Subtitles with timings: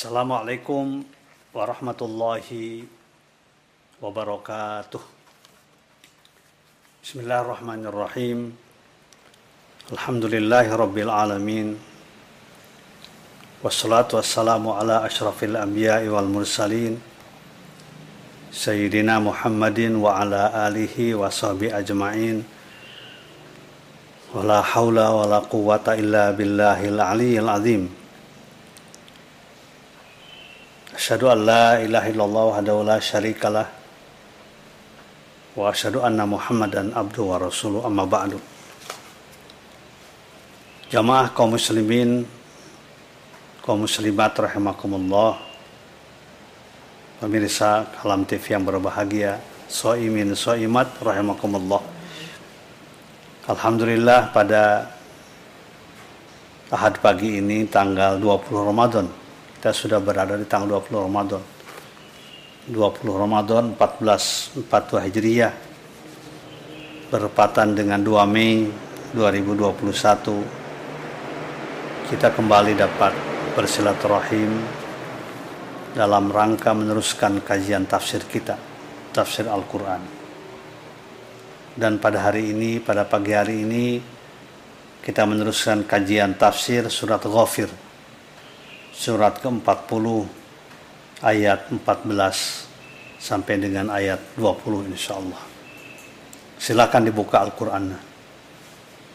[0.00, 1.04] Assalamualaikum
[1.52, 2.88] warahmatullahi
[4.00, 4.96] wabarakatuh.
[7.04, 8.48] Bismillahirrahmanirrahim.
[9.92, 11.76] Alhamdulillahi rabbil alamin.
[13.60, 16.96] Wassalatu wassalamu ala ashrafil anbiya'i wal mursalin.
[18.56, 22.40] Sayyidina Muhammadin wa ala alihi wa sahbihi ajma'in.
[24.32, 27.99] Wala hawla wala quwwata illa billahil aliyyil azim.
[31.10, 33.66] Asyhadu an la ilaha illallah wahdahu la syarikalah
[35.58, 38.38] wa asyhadu anna Muhammadan abdu wa rasuluh amma ba'du.
[40.86, 42.22] Jamaah kaum muslimin
[43.58, 45.34] kaum muslimat rahimakumullah.
[47.18, 51.82] Pemirsa Kalam TV yang berbahagia, soimin soimat rahimakumullah.
[53.50, 54.94] Alhamdulillah pada
[56.70, 59.10] Ahad pagi ini tanggal 20 Ramadan
[59.60, 61.44] kita sudah berada di tanggal 20 Ramadan.
[62.72, 62.80] 20
[63.12, 65.52] Ramadan 1442 Hijriah.
[67.12, 68.64] Berpatan dengan 2 Mei
[69.12, 73.12] 2021 kita kembali dapat
[73.52, 74.64] bersilaturahim
[75.92, 78.56] dalam rangka meneruskan kajian tafsir kita
[79.12, 80.00] tafsir Al-Quran.
[81.76, 84.00] Dan pada hari ini pada pagi hari ini
[85.04, 87.89] kita meneruskan kajian tafsir surat Ghafir
[89.00, 90.28] surat ke-40
[91.24, 92.04] ayat 14
[93.16, 95.40] sampai dengan ayat 20 insyaallah.
[96.60, 97.96] Silakan dibuka Al-Qur'an.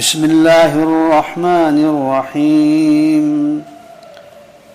[0.00, 3.26] بسم الله الرحمن الرحيم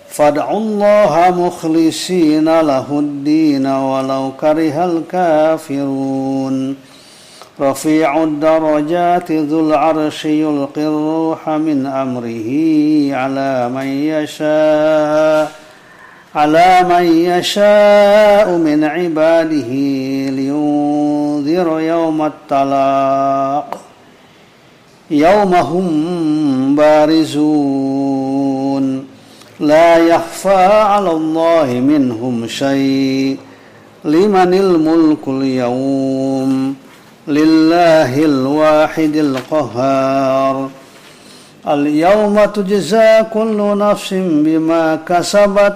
[0.08, 6.76] فادعوا الله مخلصين له الدين ولو كره الكافرون
[7.60, 12.48] رفيع الدرجات ذو العرش يلقي الروح من أمره
[13.16, 15.52] على من يشاء
[16.34, 19.70] على من يشاء من عباده
[20.38, 23.85] لينذر يوم التلاق
[25.10, 28.16] يوم هم بارزون.
[29.60, 33.36] لا يخفى على الله منهم شيء.
[34.04, 36.74] لمن الملك اليوم؟
[37.28, 40.68] لله الواحد القهار.
[41.68, 45.74] اليوم تجزى كل نفس بما كسبت.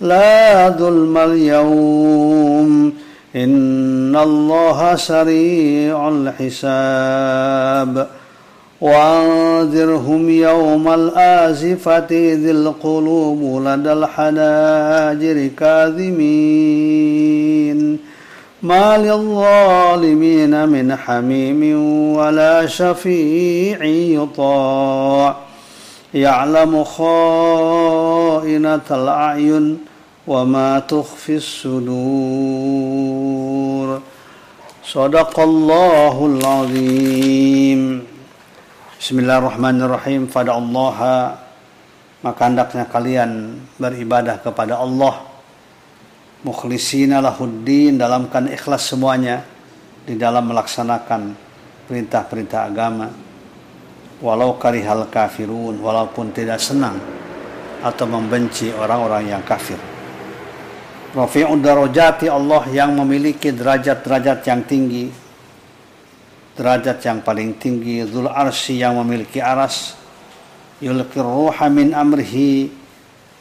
[0.00, 2.92] لا ظلم اليوم.
[3.36, 8.06] إن الله سريع الحساب.
[8.82, 16.92] وأنذرهم يوم الآزفة ذي القلوب لدى الحناجر كاذمين
[18.62, 21.82] ما للظالمين من حميم
[22.16, 25.36] ولا شفيع يطاع.
[26.14, 29.78] يعلم خائنة الأعين
[30.26, 31.82] وما تخفي الصدور.
[34.84, 38.11] صدق الله العظيم.
[39.02, 40.30] Bismillahirrahmanirrahim.
[40.30, 40.94] Pada Allah
[42.22, 45.26] maka hendaknya kalian beribadah kepada Allah.
[46.46, 49.42] Mukhlisina lahuddin dalamkan ikhlas semuanya
[50.06, 51.34] di dalam melaksanakan
[51.90, 53.10] perintah-perintah agama.
[54.22, 56.94] Walau karihal kafirun walaupun tidak senang
[57.82, 59.82] atau membenci orang-orang yang kafir.
[61.10, 65.21] Rafi'ud darajati Allah yang memiliki derajat-derajat yang tinggi
[66.52, 69.96] derajat yang paling tinggi Zul Arsy yang memiliki aras
[70.84, 72.68] yulqir ruha min amrihi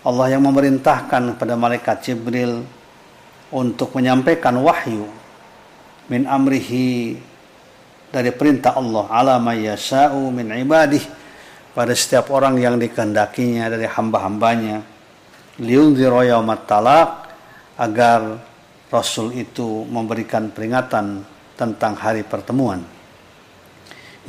[0.02, 2.66] Allah yang memerintahkan kepada malaikat Jibril
[3.52, 5.06] untuk menyampaikan wahyu
[6.08, 7.20] min amrihi
[8.10, 11.04] dari perintah Allah ala yasha'u min ibadih
[11.76, 14.84] pada setiap orang yang dikehendakinya dari hamba-hambanya.
[15.62, 17.32] Liunzira yaumat talak
[17.78, 18.42] agar
[18.90, 21.22] Rasul itu memberikan peringatan
[21.54, 23.01] tentang hari pertemuan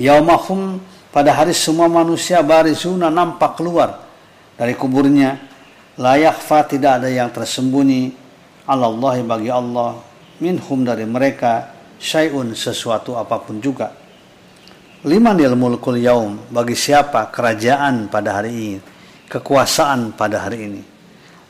[0.01, 0.81] yaumahum
[1.13, 4.01] pada hari semua manusia barizuna nampak keluar
[4.57, 5.51] dari kuburnya.
[6.01, 8.17] Layak fa tidak ada yang tersembunyi.
[8.65, 10.01] Allah bagi Allah
[10.41, 11.69] minhum dari mereka
[12.01, 13.93] syai'un sesuatu apa pun juga.
[15.05, 18.79] Limanil mulkul yaum bagi siapa kerajaan pada hari ini
[19.29, 20.83] kekuasaan pada hari ini.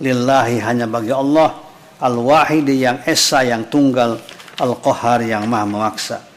[0.02, 1.54] Lillahi hanya bagi Allah
[2.02, 4.18] al-wahid yang esa yang tunggal
[4.58, 6.31] al-qahar yang maha memaksa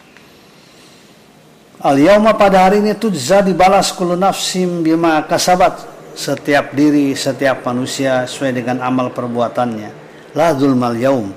[1.86, 5.94] al yauma pada hari ini tujza dibalas kullu nafsim bima kasabat.
[6.16, 9.92] Setiap diri setiap manusia sesuai dengan amal perbuatannya.
[10.34, 11.30] La zulmal yaum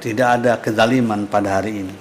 [0.00, 1.96] tidak ada kezaliman pada hari ini.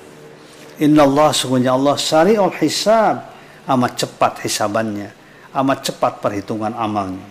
[0.80, 3.36] Inna Allah sungguhnya Allah syari'ul hisab.
[3.68, 5.10] Amat cepat hisabannya.
[5.52, 7.26] Amat cepat perhitungan amalnya.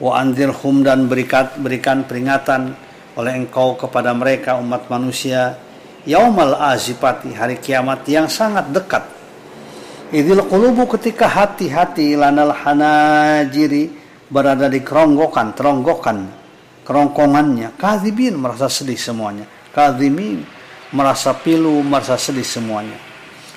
[0.00, 2.72] Wa anzirhum dan berikan, berikan peringatan
[3.20, 5.60] oleh engkau kepada mereka umat manusia
[6.08, 9.19] yaumal azifati hari kiamat yang sangat dekat
[10.10, 13.90] idil qulubu ketika hati-hati lanal hanajiri
[14.30, 16.18] berada di keronggokan teronggokan
[16.86, 17.78] kerongkongannya.
[17.78, 19.46] Kadhibin merasa sedih semuanya.
[19.70, 20.42] Kadhimin
[20.90, 22.98] merasa pilu merasa sedih semuanya.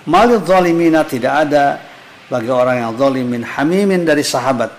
[0.06, 1.82] Malil zalimina tidak ada
[2.30, 4.70] bagi orang yang zalimin hamimin dari sahabat.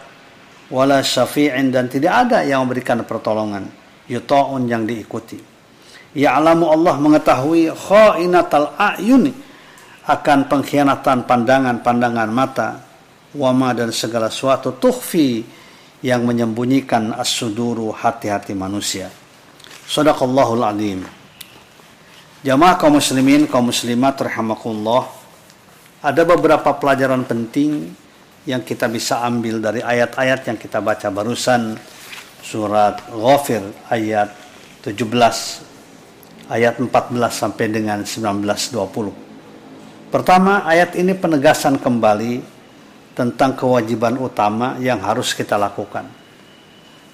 [0.70, 3.66] Wala syafi'in dan tidak ada yang memberikan pertolongan.
[4.06, 5.40] Yuta'un yang diikuti.
[6.14, 9.32] Ya'lamu Allah mengetahui khainatal a'yuni
[10.04, 12.84] akan pengkhianatan pandangan-pandangan mata
[13.32, 15.40] wama dan segala suatu tuhfi
[16.04, 19.08] yang menyembunyikan as-suduru hati-hati manusia.
[19.88, 21.00] Sadaqallahul azim.
[22.44, 25.08] Jamaah kaum muslimin, kaum muslimat rahimakumullah.
[26.04, 27.88] Ada beberapa pelajaran penting
[28.44, 31.80] yang kita bisa ambil dari ayat-ayat yang kita baca barusan
[32.44, 34.28] surat Ghafir ayat
[34.84, 35.00] 17
[36.52, 39.23] ayat 14 sampai dengan 1920.
[40.14, 42.38] Pertama, ayat ini penegasan kembali
[43.18, 46.06] tentang kewajiban utama yang harus kita lakukan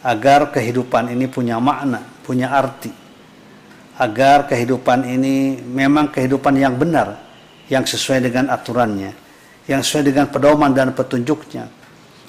[0.05, 2.93] agar kehidupan ini punya makna, punya arti.
[4.00, 7.17] Agar kehidupan ini memang kehidupan yang benar,
[7.73, 9.12] yang sesuai dengan aturannya,
[9.64, 11.69] yang sesuai dengan pedoman dan petunjuknya.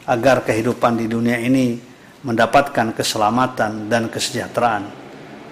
[0.08, 1.80] Agar kehidupan di dunia ini
[2.24, 4.84] mendapatkan keselamatan dan kesejahteraan,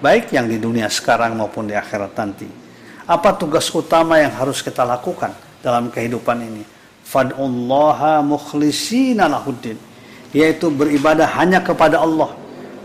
[0.00, 2.59] baik yang di dunia sekarang maupun di akhirat nanti.
[3.10, 6.62] Apa tugas utama yang harus kita lakukan dalam kehidupan ini?
[7.10, 9.74] fad'ullaha mukhlisina lahuddin.
[10.30, 12.30] Yaitu beribadah hanya kepada Allah.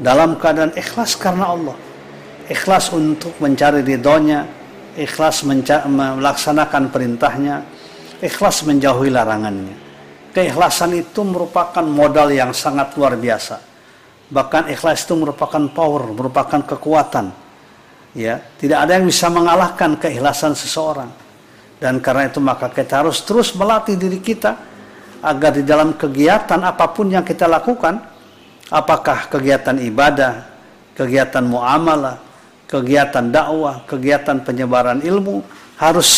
[0.01, 1.77] Dalam keadaan ikhlas karena Allah.
[2.49, 4.49] Ikhlas untuk mencari ridhonya.
[4.97, 7.61] Ikhlas melaksanakan perintahnya.
[8.17, 9.77] Ikhlas menjauhi larangannya.
[10.33, 13.61] Keikhlasan itu merupakan modal yang sangat luar biasa.
[14.33, 17.44] Bahkan ikhlas itu merupakan power merupakan kekuatan
[18.15, 21.11] ya tidak ada yang bisa mengalahkan keikhlasan seseorang
[21.75, 24.55] dan karena itu maka kita harus terus melatih diri kita
[25.25, 27.97] agar di dalam kegiatan apa pun yang kita lakukan,
[28.69, 30.45] apakah kegiatan ibadah,
[30.93, 32.21] kegiatan muamalah,
[32.69, 35.41] kegiatan dakwah, kegiatan penyebaran ilmu,
[35.81, 36.09] harus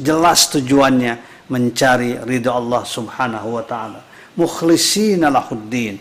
[0.00, 4.00] jelas tujuannya mencari ridho Allah Subhanahu wa taala.
[4.34, 6.00] Mukhlisina lahuddin.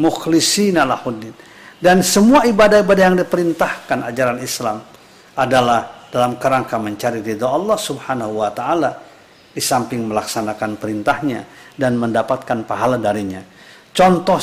[0.00, 1.34] Mukhlisina lahuddin.
[1.76, 4.93] Dan semua ibadah-ibadah yang diperintahkan ajaran Islam
[5.34, 8.94] adalah dalam kerangka mencari ridho Allah Subhanahu wa taala
[9.50, 11.42] di samping melaksanakan perintahnya
[11.74, 13.42] dan mendapatkan pahala darinya.
[13.90, 14.38] Contoh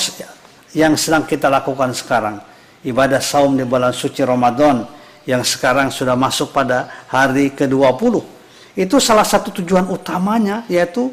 [0.76, 2.40] yang sedang kita lakukan sekarang,
[2.84, 4.84] ibadah saum di bulan suci Ramadan
[5.24, 8.20] yang sekarang sudah masuk pada hari ke-20.
[8.76, 11.12] Itu salah satu tujuan utamanya yaitu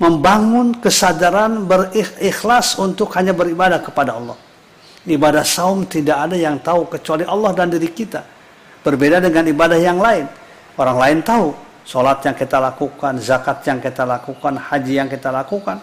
[0.00, 4.36] membangun kesadaran berikhlas untuk hanya beribadah kepada Allah.
[5.08, 8.37] Ibadah saum tidak ada yang tahu kecuali Allah dan diri kita
[8.88, 10.24] Berbeda dengan ibadah yang lain.
[10.80, 11.52] Orang lain tahu
[11.84, 15.76] sholat yang kita lakukan, zakat yang kita lakukan, haji yang kita lakukan.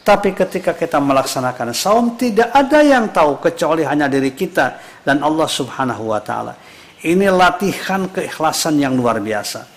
[0.00, 5.44] Tapi ketika kita melaksanakan saum tidak ada yang tahu kecuali hanya diri kita dan Allah
[5.44, 6.56] Subhanahu wa taala.
[7.04, 9.68] Ini latihan keikhlasan yang luar biasa.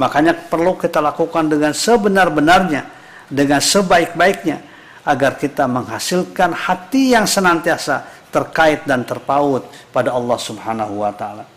[0.00, 2.82] Makanya perlu kita lakukan dengan sebenar-benarnya,
[3.28, 4.56] dengan sebaik-baiknya
[5.04, 11.51] agar kita menghasilkan hati yang senantiasa terkait dan terpaut pada Allah Subhanahu wa taala.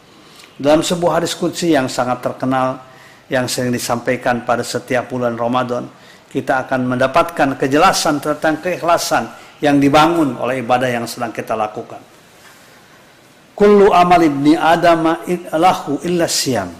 [0.55, 2.79] Dalam sebuah hadis kudsi yang sangat terkenal
[3.27, 5.83] yang sering disampaikan pada setiap bulan Ramadan,
[6.31, 9.27] kita akan mendapatkan kejelasan tentang keikhlasan
[9.59, 11.99] yang dibangun oleh ibadah yang sedang kita lakukan.
[13.55, 15.15] Kullu amal ibni Adam
[15.55, 16.71] lahu illa siyam.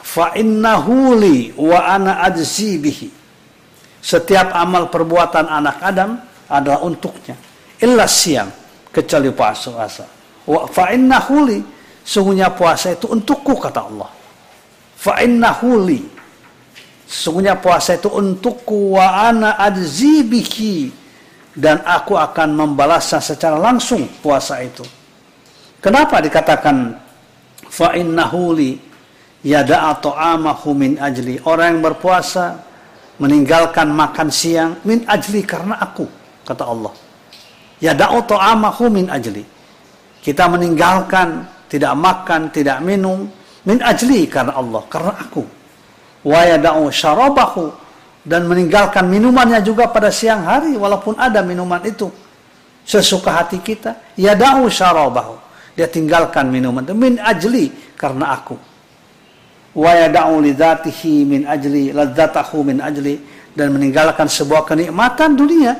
[0.00, 3.08] Fa innahu li wa ana ajzi bihi.
[3.96, 6.20] Setiap amal perbuatan anak Adam
[6.52, 7.32] adalah untuknya.
[7.80, 8.52] Illa siyam.
[8.92, 9.72] Kecuali puasa.
[10.44, 11.58] Wa fa innahu li
[12.02, 14.10] Sungguhnya puasa itu untukku kata Allah.
[14.98, 16.00] Fa li.
[17.06, 20.90] Sesungguhnya puasa itu untukku wa ana adzibiki
[21.52, 24.82] dan aku akan membalasnya secara langsung puasa itu.
[25.82, 26.96] Kenapa dikatakan
[27.68, 28.92] fa innahu li
[29.44, 31.42] yada'a ta'amahu min ajli.
[31.44, 32.62] Orang yang berpuasa
[33.18, 36.06] meninggalkan makan siang min ajli karena aku,
[36.46, 36.94] kata Allah.
[37.82, 39.44] Yada'u ta'amahu min ajli.
[40.22, 41.42] Kita meninggalkan
[41.72, 43.24] tidak makan, tidak minum
[43.64, 45.40] min ajli karena Allah, karena aku.
[46.28, 47.72] Wa yada'u syarabahu
[48.28, 52.12] dan meninggalkan minumannya juga pada siang hari walaupun ada minuman itu.
[52.84, 55.40] Sesuka hati kita yada'u syarabahu
[55.72, 58.60] dia tinggalkan minuman itu min ajli karena aku.
[59.72, 63.16] Wa yada'u lidzatihi min ajli ladzatahu min ajli
[63.56, 65.72] dan meninggalkan sebuah kenikmatan dunia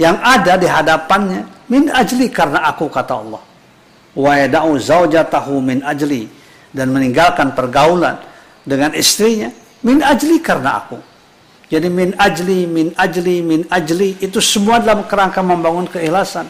[0.00, 3.51] yang ada di hadapannya min ajli karena aku kata Allah
[4.16, 4.36] wa
[4.76, 6.28] zaujatahu min ajli
[6.72, 8.20] dan meninggalkan pergaulan
[8.64, 9.52] dengan istrinya
[9.84, 10.98] min ajli karena aku.
[11.72, 16.44] Jadi min ajli, min ajli, min ajli itu semua dalam kerangka membangun keikhlasan.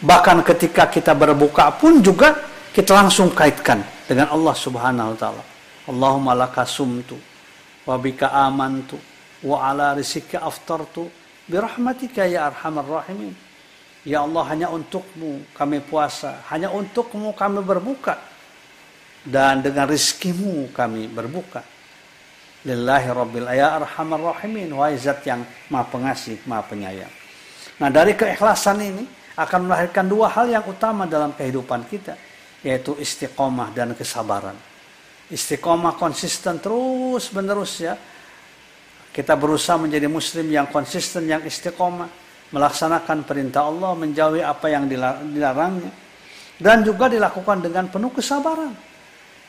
[0.00, 2.32] Bahkan ketika kita berbuka pun juga
[2.72, 5.44] kita langsung kaitkan dengan Allah Subhanahu wa taala.
[5.84, 7.20] Allahumma laka sumtu
[7.84, 8.96] wa bika amantu
[9.44, 11.04] wa ala rizqika aftartu
[11.44, 13.36] bi rahmatika ya arhamar rahimin.
[14.04, 18.20] Ya Allah hanya untukmu kami puasa, hanya untukmu kami berbuka
[19.24, 21.64] dan dengan rizkimu kami berbuka.
[22.64, 24.72] Lillahi rabbil ya arhamar rahimin.
[24.72, 27.12] Wahai zat yang maha pengasih, maha penyayang.
[27.80, 29.04] Nah dari keikhlasan ini
[29.36, 32.16] akan melahirkan dua hal yang utama dalam kehidupan kita.
[32.64, 34.56] Yaitu istiqomah dan kesabaran.
[35.28, 37.96] Istiqomah konsisten terus menerus ya.
[39.12, 42.23] Kita berusaha menjadi muslim yang konsisten, yang istiqomah.
[42.54, 45.90] Melaksanakan perintah Allah, menjauhi apa yang dilarangnya.
[46.54, 48.94] Dan juga dilakukan dengan penuh kesabaran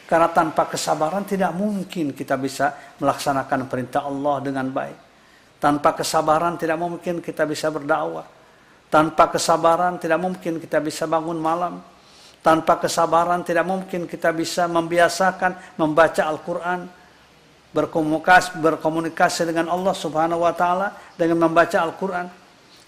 [0.05, 4.97] karena tanpa kesabaran tidak mungkin kita bisa melaksanakan perintah Allah dengan baik.
[5.57, 8.29] Tanpa kesabaran tidak mungkin kita bisa berdakwah.
[8.85, 11.81] Tanpa kesabaran tidak mungkin kita bisa bangun malam.
[12.45, 16.85] Tanpa kesabaran tidak mungkin kita bisa membiasakan membaca Al-Quran.
[17.73, 22.44] Berkomunikasi, berkomunikasi dengan Allah subhanahu wa ta'ala dengan membaca Al-Quran.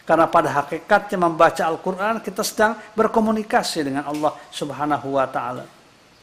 [0.07, 5.67] Karena pada hakikatnya membaca Al-Quran kita sedang berkomunikasi dengan Allah subhanahu wa ta'ala.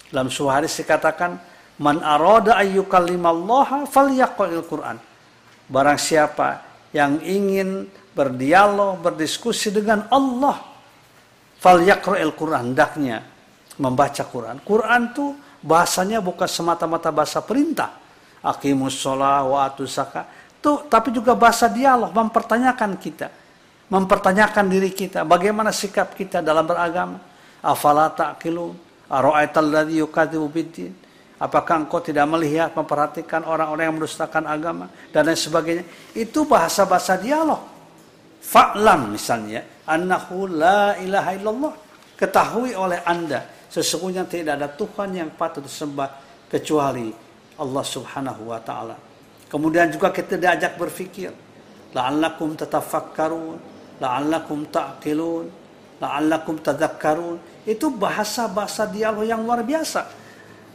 [0.08, 1.36] Dalam sebuah hadis dikatakan,
[1.76, 4.96] "Man arada ayyukallimallaha falyaqra'il Qur'an."
[5.68, 6.64] Barang siapa
[6.96, 7.84] yang ingin
[8.16, 10.64] berdialog, berdiskusi dengan Allah,
[11.60, 13.20] falyaqra'il Qur'an, hendaknya
[13.76, 14.64] membaca Quran.
[14.64, 18.00] Quran itu bahasanya bukan semata-mata bahasa perintah.
[18.44, 19.68] Aqimus sholah wa.
[19.68, 23.43] Itu, tapi juga bahasa dialog, mempertanyakan kita.
[23.92, 27.20] Mempertanyakan diri kita, bagaimana sikap kita dalam beragama.
[27.64, 28.76] Afala ta'qilun.
[29.08, 30.92] Ara'aitalladzi yukadzibu biddin?
[31.36, 35.84] Apakah engkau tidak melihat, memperhatikan orang-orang yang mendustakan agama dan lain sebagainya?
[36.16, 37.60] Itu bahasa-bahasa dialog.
[38.40, 41.74] Fa'lam misalnya, annahu la ilaha illallah.
[42.14, 46.08] Ketahui oleh Anda, sesungguhnya tidak ada Tuhan yang patut disembah
[46.48, 47.10] kecuali
[47.58, 48.96] Allah Subhanahu wa taala.
[49.50, 51.34] Kemudian juga kita diajak berfikir,
[51.92, 55.46] la'allakum tatafakkarun, la'allakum ta'qilun,
[56.02, 60.22] la'allakum tadhakkarun itu bahasa-bahasa dialog yang luar biasa.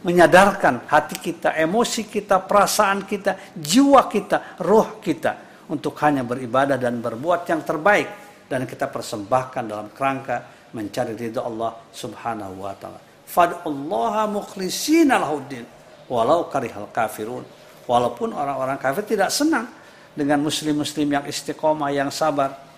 [0.00, 5.62] Menyadarkan hati kita, emosi kita, perasaan kita, jiwa kita, roh kita.
[5.70, 8.08] Untuk hanya beribadah dan berbuat yang terbaik.
[8.48, 12.98] Dan kita persembahkan dalam kerangka mencari ridha Allah subhanahu wa ta'ala.
[13.28, 15.62] Fad'ullaha mukhlisina lahuddin.
[16.10, 17.44] Walau karihal kafirun.
[17.86, 19.68] Walaupun orang-orang kafir tidak senang
[20.16, 22.69] dengan muslim-muslim yang istiqomah, yang sabar.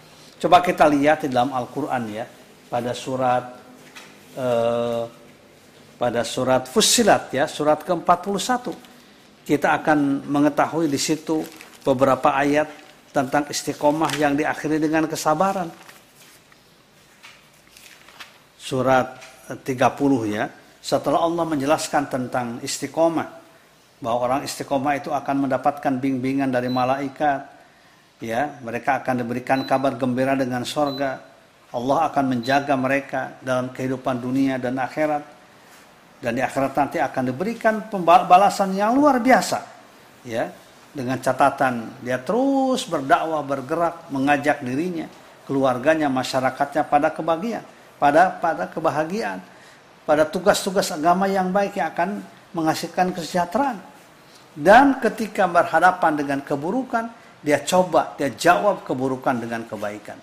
[0.43, 2.27] Coba kita lihat di dalam Al-Quran ya.
[2.67, 3.63] Pada surat
[4.35, 5.03] eh,
[5.95, 8.75] pada surat Fussilat ya, surat ke-41.
[9.47, 11.47] Kita akan mengetahui di situ
[11.87, 12.67] beberapa ayat
[13.15, 15.71] tentang istiqomah yang diakhiri dengan kesabaran.
[18.59, 19.63] Surat 30
[20.27, 20.51] ya,
[20.83, 23.31] setelah Allah menjelaskan tentang istiqomah
[24.03, 27.62] bahwa orang istiqomah itu akan mendapatkan bimbingan dari malaikat
[28.23, 31.33] ya mereka akan diberikan kabar gembira dengan sorga
[31.73, 35.25] Allah akan menjaga mereka dalam kehidupan dunia dan akhirat.
[36.21, 39.59] Dan di akhirat nanti akan diberikan pembalasan yang luar biasa.
[40.23, 40.53] Ya,
[40.93, 45.09] dengan catatan dia terus berdakwah, bergerak, mengajak dirinya,
[45.49, 47.65] keluarganya, masyarakatnya pada kebahagiaan,
[47.97, 49.41] pada pada kebahagiaan,
[50.05, 52.21] pada tugas-tugas agama yang baik yang akan
[52.53, 53.81] menghasilkan kesejahteraan.
[54.53, 57.09] Dan ketika berhadapan dengan keburukan,
[57.43, 60.17] dia coba, dia jawab keburukan dengan kebaikan.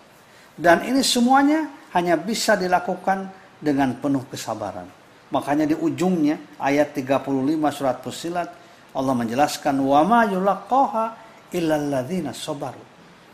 [0.56, 3.28] Dan ini semuanya hanya bisa dilakukan
[3.60, 4.88] dengan penuh kesabaran.
[5.30, 7.28] Makanya di ujungnya ayat 35
[7.70, 8.50] surat Fusilat
[8.96, 11.06] Allah menjelaskan wa ma yulaqaha
[11.54, 12.82] illalladzina sabaru.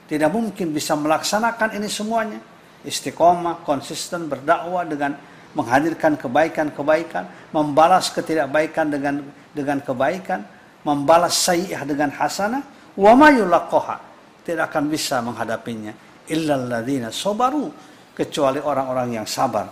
[0.06, 2.40] Tidak mungkin bisa melaksanakan ini semuanya.
[2.86, 5.18] Istiqomah, konsisten berdakwah dengan
[5.56, 9.26] menghadirkan kebaikan-kebaikan, membalas ketidakbaikan dengan
[9.56, 10.44] dengan kebaikan,
[10.84, 12.62] membalas sayyi'ah dengan hasanah,
[13.00, 13.98] wa ma yulaqaha.
[14.46, 15.94] Tidak akan bisa menghadapinya
[16.30, 17.70] illalladzina sabaru
[18.14, 19.66] kecuali orang-orang yang sabar.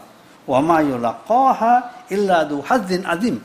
[0.44, 0.60] Wa
[2.10, 3.38] illa azim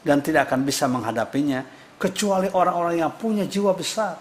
[0.00, 1.60] dan tidak akan bisa menghadapinya
[2.00, 4.16] kecuali orang-orang yang punya jiwa besar.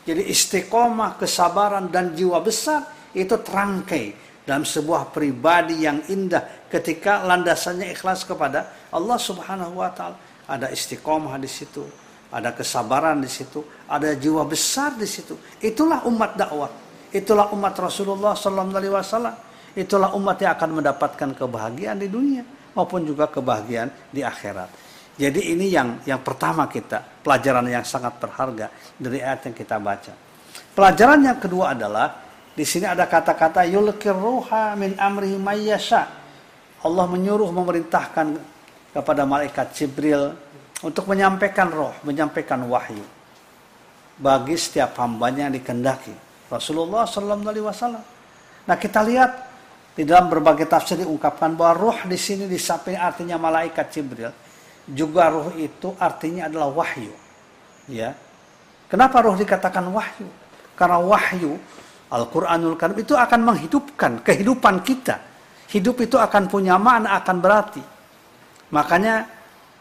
[0.00, 4.16] Jadi istiqomah, kesabaran dan jiwa besar itu terangkai
[4.48, 10.16] dalam sebuah pribadi yang indah ketika landasannya ikhlas kepada Allah Subhanahu wa taala.
[10.50, 11.86] Ada istiqomah di situ,
[12.30, 15.34] ada kesabaran di situ, ada jiwa besar di situ.
[15.58, 16.70] Itulah umat dakwah.
[17.10, 19.34] Itulah umat Rasulullah sallallahu alaihi wasallam.
[19.74, 22.42] Itulah umat yang akan mendapatkan kebahagiaan di dunia
[22.74, 24.70] maupun juga kebahagiaan di akhirat.
[25.18, 30.14] Jadi ini yang yang pertama kita, pelajaran yang sangat berharga dari ayat yang kita baca.
[30.70, 32.14] Pelajaran yang kedua adalah
[32.54, 36.02] di sini ada kata-kata yulkir ruha min amrihi mayyasha.
[36.80, 38.26] Allah menyuruh memerintahkan
[38.94, 40.34] kepada malaikat Jibril
[40.80, 43.04] untuk menyampaikan roh, menyampaikan wahyu
[44.20, 46.12] bagi setiap hambanya yang dikendaki.
[46.52, 48.02] Rasulullah Sallallahu.
[48.68, 49.30] Nah kita lihat
[49.96, 54.32] di dalam berbagai tafsir diungkapkan bahwa roh di sini di samping artinya malaikat Jibril
[54.90, 57.12] juga roh itu artinya adalah wahyu.
[57.90, 58.14] Ya.
[58.90, 60.28] Kenapa roh dikatakan wahyu?
[60.74, 61.54] Karena wahyu
[62.10, 65.22] Al-Qur'anul Karim itu akan menghidupkan kehidupan kita.
[65.70, 67.82] Hidup itu akan punya makna, akan berarti.
[68.74, 69.30] Makanya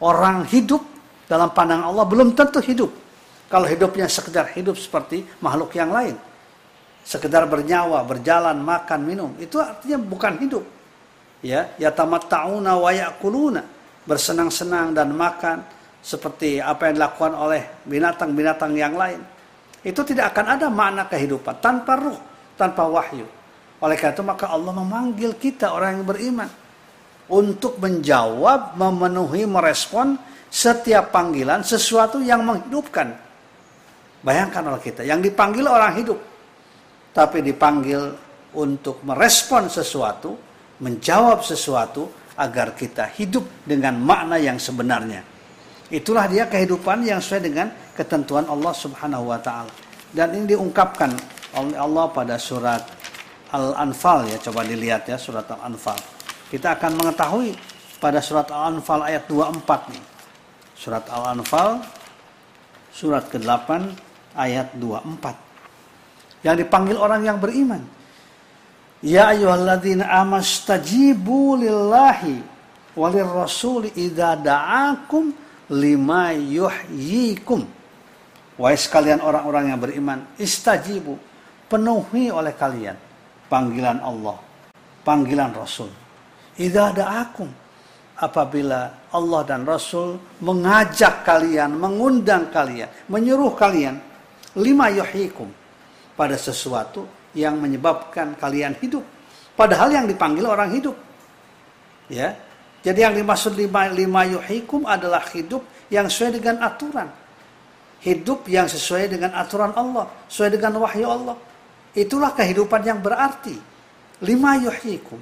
[0.05, 0.85] orang hidup
[1.29, 2.89] dalam pandangan Allah belum tentu hidup.
[3.49, 6.17] Kalau hidupnya sekedar hidup seperti makhluk yang lain.
[7.05, 9.31] Sekedar bernyawa, berjalan, makan, minum.
[9.37, 10.65] Itu artinya bukan hidup.
[11.39, 13.63] Ya, yatamatta'una wa ya'kuluna
[14.03, 15.63] bersenang-senang dan makan
[16.03, 19.21] seperti apa yang dilakukan oleh binatang-binatang yang lain.
[19.85, 22.19] Itu tidak akan ada makna kehidupan tanpa ruh,
[22.59, 23.23] tanpa wahyu.
[23.79, 26.49] Oleh karena itu maka Allah memanggil kita orang yang beriman
[27.31, 33.13] untuk menjawab, memenuhi, merespon setiap panggilan sesuatu yang menghidupkan.
[34.19, 36.19] Bayangkan oleh kita, yang dipanggil orang hidup,
[37.15, 38.11] tapi dipanggil
[38.57, 40.35] untuk merespon sesuatu,
[40.83, 45.23] menjawab sesuatu agar kita hidup dengan makna yang sebenarnya.
[45.89, 49.71] Itulah dia kehidupan yang sesuai dengan ketentuan Allah Subhanahu wa taala.
[50.09, 51.13] Dan ini diungkapkan
[51.57, 52.81] oleh Allah pada surat
[53.49, 55.97] Al-Anfal ya, coba dilihat ya surat Al-Anfal.
[56.49, 57.57] Kita akan mengetahui
[57.97, 60.03] pada surat Al-Anfal ayat 24 nih.
[60.79, 61.83] Surat Al-Anfal
[62.95, 63.67] surat ke-8
[64.31, 66.47] ayat 24.
[66.47, 67.83] Yang dipanggil orang yang beriman.
[69.03, 72.39] Ya ayyuhalladzina amastajibu lillahi
[72.95, 75.35] walir rasul idza da'akum
[75.75, 77.67] lima yuhyikum.
[78.59, 81.15] Wahai sekalian orang-orang yang beriman, istajibu,
[81.71, 82.95] penuhi oleh kalian
[83.47, 84.35] panggilan Allah,
[85.07, 85.87] panggilan Rasul.
[86.59, 87.47] Idza da'akum
[88.19, 93.95] apabila Allah dan Rasul mengajak kalian, mengundang kalian, menyuruh kalian
[94.59, 95.47] lima yuhyikum
[96.13, 99.03] pada sesuatu yang menyebabkan kalian hidup.
[99.55, 100.95] Padahal yang dipanggil orang hidup.
[102.11, 102.35] Ya.
[102.79, 107.07] Jadi yang dimaksud lima, lima yuhikum adalah hidup yang sesuai dengan aturan.
[107.99, 110.07] Hidup yang sesuai dengan aturan Allah.
[110.31, 111.35] Sesuai dengan wahyu Allah.
[111.91, 113.59] Itulah kehidupan yang berarti.
[114.23, 115.19] Lima yuhikum.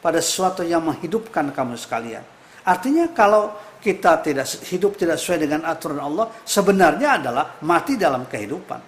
[0.00, 2.24] Pada sesuatu yang menghidupkan kamu sekalian.
[2.64, 8.80] Artinya kalau kita tidak hidup tidak sesuai dengan aturan Allah, sebenarnya adalah mati dalam kehidupan.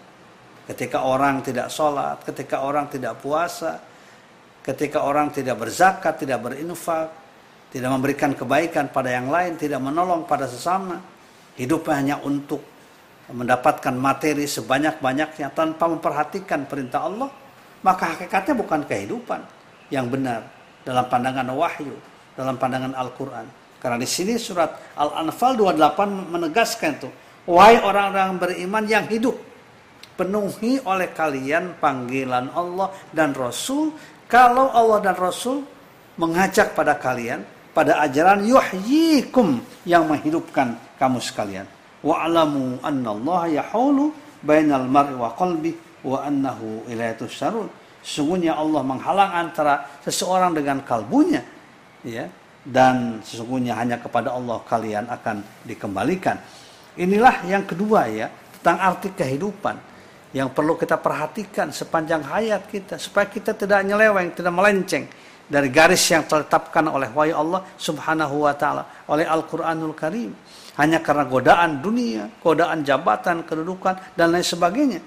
[0.68, 3.80] Ketika orang tidak sholat, ketika orang tidak puasa,
[4.62, 7.08] ketika orang tidak berzakat, tidak berinfak,
[7.72, 11.00] tidak memberikan kebaikan pada yang lain, tidak menolong pada sesama,
[11.56, 12.60] hidupnya hanya untuk
[13.32, 17.30] mendapatkan materi sebanyak-banyaknya tanpa memperhatikan perintah Allah,
[17.80, 19.40] maka hakikatnya bukan kehidupan
[19.88, 21.94] yang benar dalam pandangan wahyu,
[22.34, 23.46] dalam pandangan Al-Quran.
[23.82, 27.10] Karena di sini surat Al-Anfal 28 menegaskan itu,
[27.50, 29.34] wahai orang-orang beriman yang hidup,
[30.14, 33.90] penuhi oleh kalian panggilan Allah dan Rasul.
[34.30, 35.66] Kalau Allah dan Rasul
[36.16, 37.42] mengajak pada kalian
[37.72, 41.66] pada ajaran yuhyikum yang menghidupkan kamu sekalian.
[42.04, 44.12] Wa'lamu anna Allah yahulu
[44.44, 45.72] bainal mar'i wa qalbi
[46.04, 47.70] wa annahu ilaihi tusarun
[48.02, 51.42] sesungguhnya Allah menghalang antara seseorang dengan kalbunya
[52.02, 52.26] ya
[52.62, 56.36] dan sesungguhnya hanya kepada Allah kalian akan dikembalikan
[56.98, 58.26] inilah yang kedua ya
[58.58, 59.92] tentang arti kehidupan
[60.32, 65.04] yang perlu kita perhatikan sepanjang hayat kita supaya kita tidak nyeleweng, tidak melenceng
[65.44, 70.32] dari garis yang ditetapkan oleh wahyu Allah Subhanahu wa taala, oleh Al-Qur'anul Karim.
[70.80, 75.04] Hanya karena godaan dunia, godaan jabatan, kedudukan dan lain sebagainya.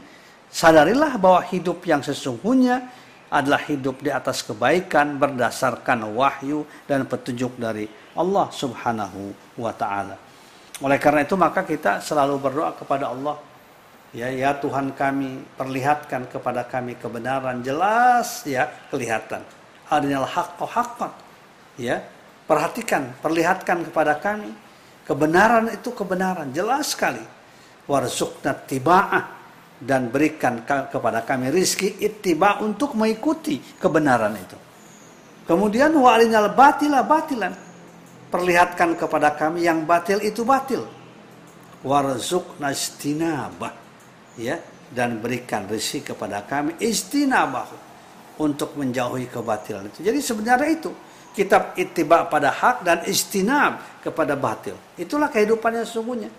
[0.51, 2.88] Sadarilah bahwa hidup yang sesungguhnya
[3.27, 10.15] adalah hidup di atas kebaikan berdasarkan wahyu dan petunjuk dari Allah Subhanahu wa taala.
[10.79, 13.36] Oleh karena itu maka kita selalu berdoa kepada Allah
[14.15, 19.43] Ya, ya Tuhan kami, perlihatkan kepada kami kebenaran jelas ya kelihatan.
[19.91, 21.12] Adinal haqqo haqqan.
[21.75, 21.99] Ya,
[22.47, 24.55] perhatikan, perlihatkan kepada kami
[25.03, 27.19] kebenaran itu kebenaran jelas sekali.
[27.91, 29.35] Warzuqna tiba'ah
[29.86, 34.58] dan berikan kepada kami rizki ittiba untuk mengikuti kebenaran itu.
[35.45, 37.54] Kemudian wa alinal batila batilan.
[38.26, 40.84] Perlihatkan kepada kami yang batil itu batil.
[41.86, 43.71] Warzuqna istinabah
[44.36, 44.58] ya
[44.89, 47.69] dan berikan rezeki kepada kami istinabah
[48.41, 50.02] untuk menjauhi kebatilan itu.
[50.02, 50.91] Jadi sebenarnya itu
[51.38, 54.76] kitab ittiba pada hak dan istinab kepada batil.
[54.98, 56.32] Itulah kehidupannya sesungguhnya.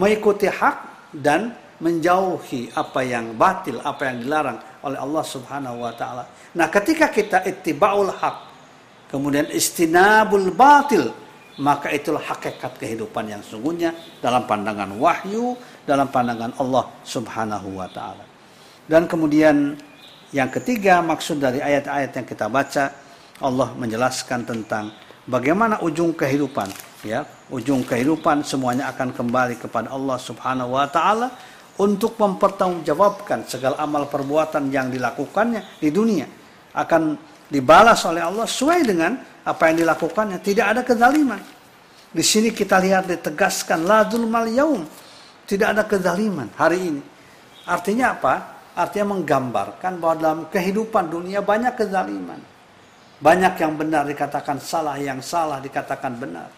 [0.00, 0.76] Mengikuti hak
[1.12, 6.24] dan menjauhi apa yang batil, apa yang dilarang oleh Allah Subhanahu wa taala.
[6.54, 8.36] Nah, ketika kita ittibaul hak,
[9.10, 11.10] kemudian istinabul batil,
[11.58, 13.92] maka itulah hakikat kehidupan yang sesungguhnya
[14.22, 18.24] dalam pandangan wahyu dalam pandangan Allah Subhanahu wa taala.
[18.86, 19.74] Dan kemudian
[20.30, 22.94] yang ketiga maksud dari ayat-ayat yang kita baca
[23.42, 24.94] Allah menjelaskan tentang
[25.26, 26.70] bagaimana ujung kehidupan
[27.02, 31.34] ya ujung kehidupan semuanya akan kembali kepada Allah Subhanahu wa taala
[31.82, 36.30] untuk mempertanggungjawabkan segala amal perbuatan yang dilakukannya di dunia
[36.78, 37.18] akan
[37.50, 41.42] dibalas oleh Allah sesuai dengan apa yang dilakukannya tidak ada kezaliman
[42.14, 44.86] di sini kita lihat ditegaskan la dzulmal yaum
[45.46, 47.02] tidak ada kezaliman hari ini.
[47.66, 48.34] Artinya apa?
[48.72, 52.40] Artinya menggambarkan bahwa dalam kehidupan dunia banyak kezaliman.
[53.22, 56.50] Banyak yang benar dikatakan salah, yang salah dikatakan benar.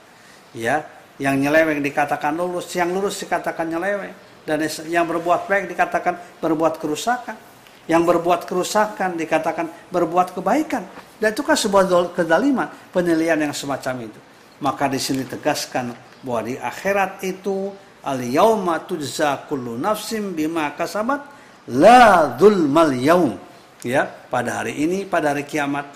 [0.54, 0.86] Ya,
[1.18, 7.36] yang nyeleweng dikatakan lulus, yang lulus dikatakan nyeleweng dan yang berbuat baik dikatakan berbuat kerusakan.
[7.84, 10.88] Yang berbuat kerusakan dikatakan berbuat kebaikan.
[11.20, 14.20] Dan itu kan sebuah kezaliman, penilaian yang semacam itu.
[14.64, 15.92] Maka di sini tegaskan
[16.24, 17.68] bahwa di akhirat itu
[18.04, 21.24] al yauma tujza kullu nafsim bima kasabat
[21.72, 23.32] la dzulmal yaum
[23.80, 25.88] ya pada hari ini pada hari kiamat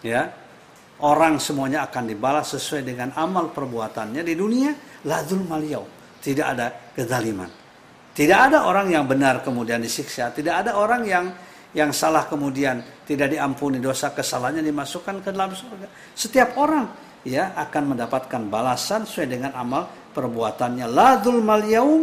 [0.00, 0.32] ya
[1.04, 4.72] orang semuanya akan dibalas sesuai dengan amal perbuatannya di dunia
[5.04, 5.88] la dzulmal yaum
[6.24, 7.59] tidak ada kezaliman
[8.20, 11.32] tidak ada orang yang benar kemudian disiksa tidak ada orang yang
[11.72, 17.96] yang salah kemudian tidak diampuni dosa kesalahannya dimasukkan ke dalam surga setiap orang ya akan
[17.96, 20.86] mendapatkan balasan sesuai dengan amal perbuatannya.
[20.88, 22.02] La dzulmal yaum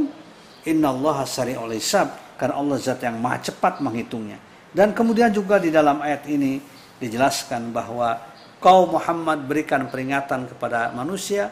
[0.67, 4.37] innallaha sari'ul hisab karena Allah zat yang maha cepat menghitungnya.
[4.71, 6.61] Dan kemudian juga di dalam ayat ini
[7.01, 8.13] dijelaskan bahwa
[8.61, 11.49] kau Muhammad berikan peringatan kepada manusia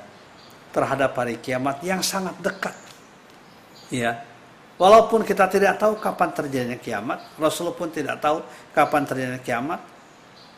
[0.70, 2.76] terhadap hari kiamat yang sangat dekat.
[3.90, 4.22] Ya.
[4.76, 8.44] Walaupun kita tidak tahu kapan terjadinya kiamat, Rasulullah pun tidak tahu
[8.76, 9.80] kapan terjadinya kiamat.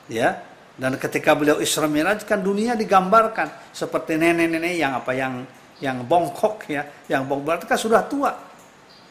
[0.10, 0.42] Ya.
[0.78, 5.42] Dan ketika beliau Isra Miraj kan dunia digambarkan seperti nenek-nenek yang apa yang
[5.82, 8.34] yang bongkok ya, yang bongkok berarti kan sudah tua.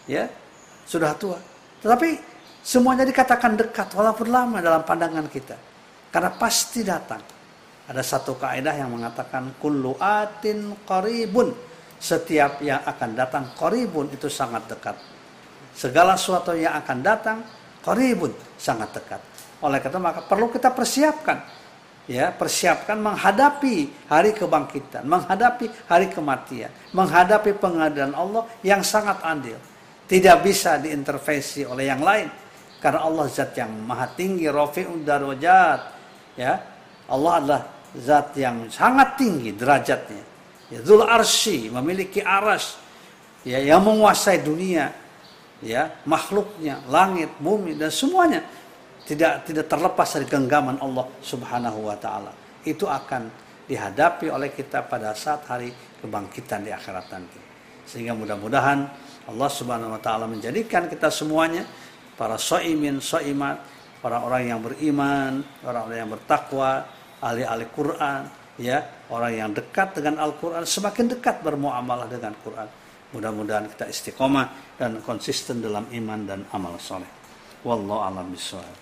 [0.07, 0.31] Ya,
[0.87, 1.39] sudah tua.
[1.83, 2.19] Tetapi
[2.63, 5.59] semuanya dikatakan dekat walaupun lama dalam pandangan kita.
[6.11, 7.23] Karena pasti datang.
[7.87, 11.51] Ada satu kaidah yang mengatakan kullu atin qaribun.
[11.97, 14.97] Setiap yang akan datang qaribun itu sangat dekat.
[15.73, 17.39] Segala sesuatu yang akan datang
[17.81, 19.21] qaribun sangat dekat.
[19.65, 21.41] Oleh karena maka perlu kita persiapkan
[22.07, 29.59] ya persiapkan menghadapi hari kebangkitan, menghadapi hari kematian, menghadapi pengadilan Allah yang sangat adil.
[30.07, 32.31] Tidak bisa diintervensi oleh yang lain
[32.79, 35.81] karena Allah zat yang maha tinggi, rafi'ud darajat.
[36.39, 36.55] Ya.
[37.11, 37.63] Allah adalah
[37.99, 40.36] zat yang sangat tinggi derajatnya.
[40.67, 42.75] Ya, Zul Arsy memiliki aras
[43.47, 44.91] ya yang menguasai dunia
[45.63, 48.43] ya makhluknya langit bumi dan semuanya
[49.07, 52.35] tidak tidak terlepas dari genggaman Allah Subhanahu wa taala.
[52.67, 53.31] Itu akan
[53.71, 55.71] dihadapi oleh kita pada saat hari
[56.03, 57.39] kebangkitan di akhirat nanti.
[57.87, 58.79] Sehingga mudah-mudahan
[59.31, 61.63] Allah Subhanahu wa taala menjadikan kita semuanya
[62.19, 63.63] para soimin, soimat,
[64.03, 66.87] orang-orang yang beriman, orang-orang yang bertakwa,
[67.23, 68.23] ahli-ahli Quran,
[68.59, 72.69] ya, orang yang dekat dengan Al-Quran, semakin dekat bermuamalah dengan Quran.
[73.15, 77.09] Mudah-mudahan kita istiqomah dan konsisten dalam iman dan amal soleh.
[77.63, 78.77] Wallahu a'lam bishawab.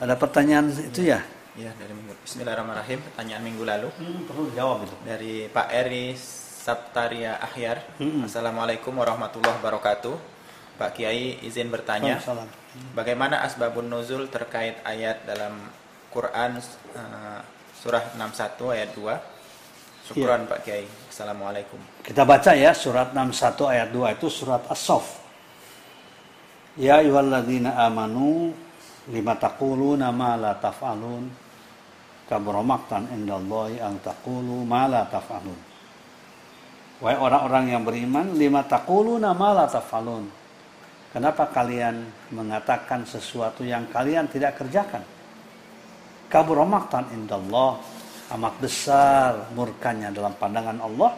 [0.00, 1.20] Ada pertanyaan itu ya?
[1.52, 2.16] Ya dari minggu.
[2.24, 2.98] Bismillahirrahmanirrahim.
[3.12, 3.88] Pertanyaan minggu lalu.
[4.00, 4.96] Hmm, perlu jawab itu.
[5.04, 6.16] Dari Pak Eri
[6.62, 7.84] Sabtaria Ahyar.
[8.00, 8.24] Hmm.
[8.24, 10.16] Assalamualaikum warahmatullahi wabarakatuh.
[10.80, 12.16] Pak Kiai izin bertanya.
[12.96, 15.60] Bagaimana asbabun nuzul terkait ayat dalam
[16.08, 16.56] Quran
[16.96, 17.40] uh,
[17.82, 20.06] surah 61 ayat 2.
[20.06, 20.50] Syukran ya.
[20.54, 20.86] Pak Kiai.
[21.10, 21.78] Assalamualaikum.
[22.06, 25.18] Kita baca ya surat 61 ayat 2 itu surat As-Saff.
[26.78, 28.54] Ya ayyuhalladzina amanu
[29.10, 31.26] lima taquluna ma la taf'alun
[32.30, 35.74] kabura maqtan indallahi an taqulu ma la taf'alun.
[37.02, 40.30] Wahai orang-orang yang beriman, lima taquluna ma la taf'alun.
[41.10, 45.02] Kenapa kalian mengatakan sesuatu yang kalian tidak kerjakan?
[46.32, 47.76] Kabura maqtan indallah.
[48.32, 51.12] Amat besar murkanya dalam pandangan Allah.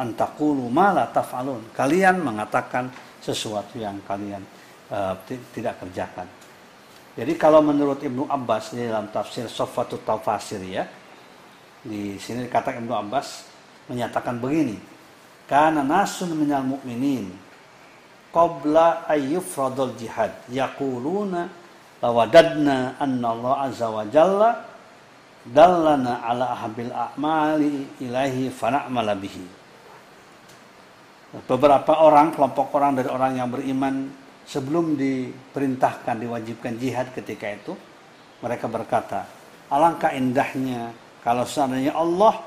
[0.00, 1.76] Antakulu mala taf'alun.
[1.76, 2.88] Kalian mengatakan
[3.20, 4.40] sesuatu yang kalian
[4.88, 6.24] uh, tidak kerjakan.
[7.16, 10.84] Jadi kalau menurut Ibnu Abbas di dalam tafsir Sofatut Tafasir ya
[11.80, 13.48] di sini kata Ibnu Abbas
[13.88, 14.76] menyatakan begini
[15.48, 17.32] karena nasun minal mu'minin
[18.36, 21.48] qabla ayyufradul jihad yaquluna
[22.02, 24.50] lawadadna anna Allah azza wa jalla
[25.46, 29.44] dallana ala ahabil a'mali ilahi fana'mala bihi.
[31.46, 34.08] Beberapa orang, kelompok orang dari orang yang beriman
[34.46, 37.72] sebelum diperintahkan, diwajibkan jihad ketika itu,
[38.40, 39.26] mereka berkata,
[39.68, 42.40] alangkah indahnya kalau seandainya Allah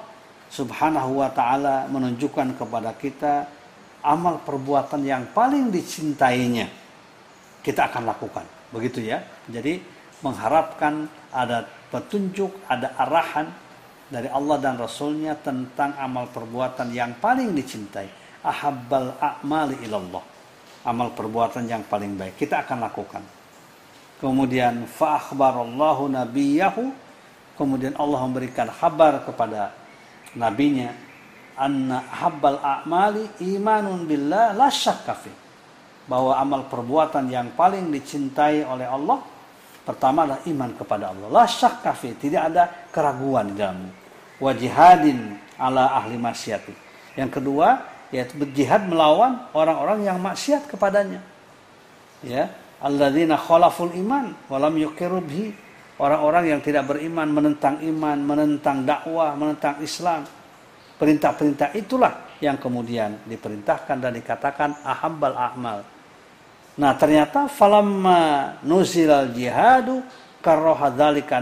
[0.49, 3.45] subhanahu wa ta'ala menunjukkan kepada kita
[4.01, 6.71] amal perbuatan yang paling dicintainya,
[7.61, 8.58] kita akan lakukan.
[8.69, 9.25] Begitu ya.
[9.49, 9.81] Jadi
[10.21, 13.49] mengharapkan ada petunjuk, ada arahan
[14.09, 18.09] dari Allah dan Rasulnya tentang amal perbuatan yang paling dicintai.
[18.41, 20.23] Ahabbal a'mali ilallah.
[20.87, 22.39] Amal perbuatan yang paling baik.
[22.39, 23.23] Kita akan lakukan.
[24.19, 26.83] Kemudian fa'akhbarallahu nabiyahu.
[27.59, 29.75] Kemudian Allah memberikan kabar kepada
[30.33, 30.95] nabinya.
[31.59, 35.19] Anna habbal a'mali imanun billah la syakka
[36.09, 39.21] Bahwa amal perbuatan yang paling dicintai oleh Allah
[39.89, 41.27] Pertama adalah iman kepada Allah.
[41.33, 41.81] La syak
[42.21, 43.89] tidak ada keraguan di dalamnya.
[44.37, 45.17] Wajihadin
[45.57, 46.61] ala ahli maksiat.
[47.17, 51.25] Yang kedua, yaitu berjihad melawan orang-orang yang maksiat kepadanya.
[52.21, 55.57] Ya, alladzina khalaful iman walam yuqirubhi.
[55.97, 60.23] Orang-orang yang tidak beriman menentang iman, menentang dakwah, menentang Islam.
[61.01, 65.98] Perintah-perintah itulah yang kemudian diperintahkan dan dikatakan ahabbal a'mal
[66.79, 69.99] Nah ternyata falamma nuzilal jihadu
[70.39, 70.87] karroha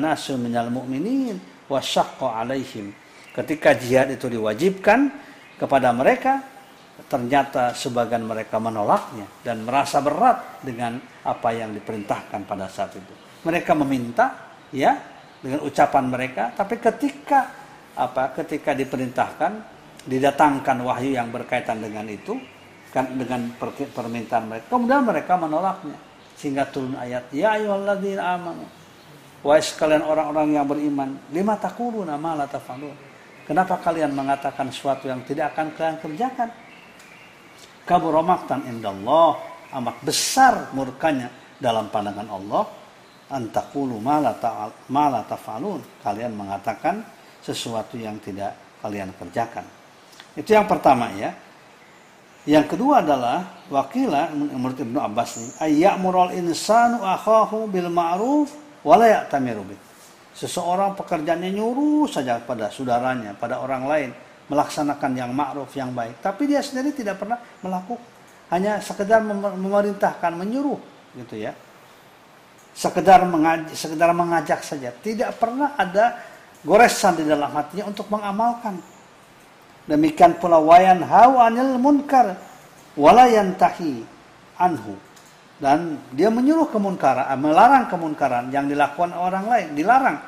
[0.01, 1.37] nasu minal mu'minin
[1.69, 2.89] wasyaqqa alaihim.
[3.37, 5.13] Ketika jihad itu diwajibkan
[5.61, 6.41] kepada mereka,
[7.05, 13.13] ternyata sebagian mereka menolaknya dan merasa berat dengan apa yang diperintahkan pada saat itu.
[13.45, 14.97] Mereka meminta ya
[15.37, 17.53] dengan ucapan mereka, tapi ketika
[17.93, 19.51] apa ketika diperintahkan
[20.09, 22.41] didatangkan wahyu yang berkaitan dengan itu,
[23.05, 23.53] dengan
[23.93, 24.65] permintaan mereka.
[24.73, 25.97] Kemudian mereka menolaknya.
[26.37, 28.65] Sehingga turun ayat ya ayyuhalladzina amanu.
[29.41, 32.93] Wahai sekalian orang-orang yang beriman lima takuluna ma la tafalun?
[33.45, 36.49] Kenapa kalian mengatakan sesuatu yang tidak akan kalian kerjakan?
[37.87, 39.39] Kabura maqtan indallah.
[39.67, 42.63] Amat besar murkanya dalam pandangan Allah.
[43.31, 44.35] Antakulu mala
[44.87, 45.79] la tafalun.
[46.03, 47.01] Kalian mengatakan
[47.39, 49.63] sesuatu yang tidak kalian kerjakan.
[50.37, 51.33] Itu yang pertama ya
[52.47, 58.55] yang kedua adalah wakila menurut Ibnu Abbas ini ayyamurul insanu akhahu bil ma'ruf
[58.87, 59.67] wa la ya'tamiru
[60.37, 64.09] Seseorang pekerjaannya nyuruh saja pada saudaranya, pada orang lain
[64.47, 68.05] melaksanakan yang ma'ruf yang baik, tapi dia sendiri tidak pernah melakukan.
[68.53, 70.77] Hanya sekedar memerintahkan, menyuruh
[71.17, 71.51] gitu ya.
[72.77, 76.21] Sekedar mengajak, sekedar mengajak saja, tidak pernah ada
[76.61, 78.77] goresan di dalam hatinya untuk mengamalkan
[79.87, 82.35] Demikian pula wayan hawanil munkar
[82.99, 84.03] walayan tahi
[84.59, 84.99] anhu.
[85.57, 90.19] Dan dia menyuruh kemunkaran, melarang kemunkaran yang dilakukan orang lain, dilarang.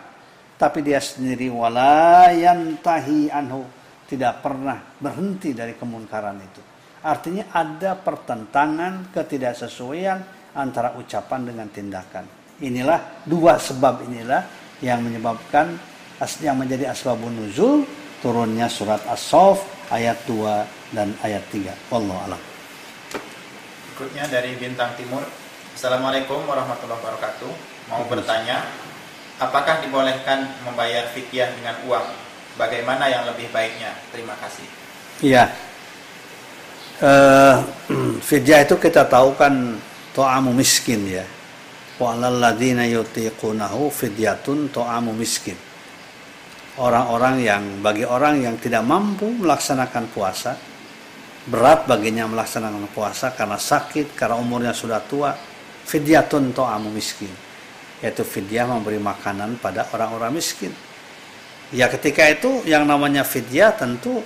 [0.58, 3.68] Tapi dia sendiri walayan tahi anhu.
[4.10, 6.62] Tidak pernah berhenti dari kemunkaran itu.
[7.06, 10.18] Artinya ada pertentangan ketidaksesuaian
[10.58, 12.26] antara ucapan dengan tindakan.
[12.60, 14.42] Inilah dua sebab inilah
[14.82, 15.78] yang menyebabkan
[16.44, 17.86] yang menjadi asbabun nuzul
[18.20, 21.72] turunnya surat As-Saff ayat 2 dan ayat 3.
[21.92, 22.42] Wallahu alam.
[23.96, 25.24] Berikutnya dari Bintang Timur.
[25.76, 27.52] Assalamualaikum warahmatullahi wabarakatuh.
[27.92, 28.68] Mau bertanya,
[29.40, 32.08] apakah dibolehkan membayar fidyah dengan uang?
[32.60, 33.96] Bagaimana yang lebih baiknya?
[34.12, 34.68] Terima kasih.
[35.24, 35.46] Iya.
[37.00, 37.64] Uh,
[38.30, 39.80] fidyah itu kita tahu kan
[40.12, 41.24] to'amu miskin ya.
[41.96, 45.69] Wa alalladzina yutiqunahu fidyatun to'amu miskin
[46.80, 50.56] orang-orang yang bagi orang yang tidak mampu melaksanakan puasa
[51.50, 55.36] berat baginya melaksanakan puasa karena sakit karena umurnya sudah tua
[55.86, 57.32] fidyatun to'amu miskin
[58.00, 60.72] yaitu fidyah memberi makanan pada orang-orang miskin.
[61.76, 64.24] Ya ketika itu yang namanya fidyah tentu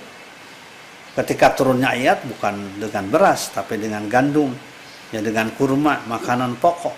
[1.18, 4.54] ketika turunnya ayat bukan dengan beras tapi dengan gandum
[5.10, 6.96] ya dengan kurma makanan pokok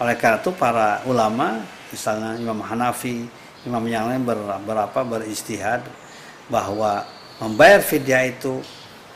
[0.00, 1.60] oleh karena itu para ulama
[1.92, 5.80] misalnya Imam Hanafi Imam yang lain ber, berapa beristihad
[6.52, 7.04] bahwa
[7.40, 8.60] membayar fidyah itu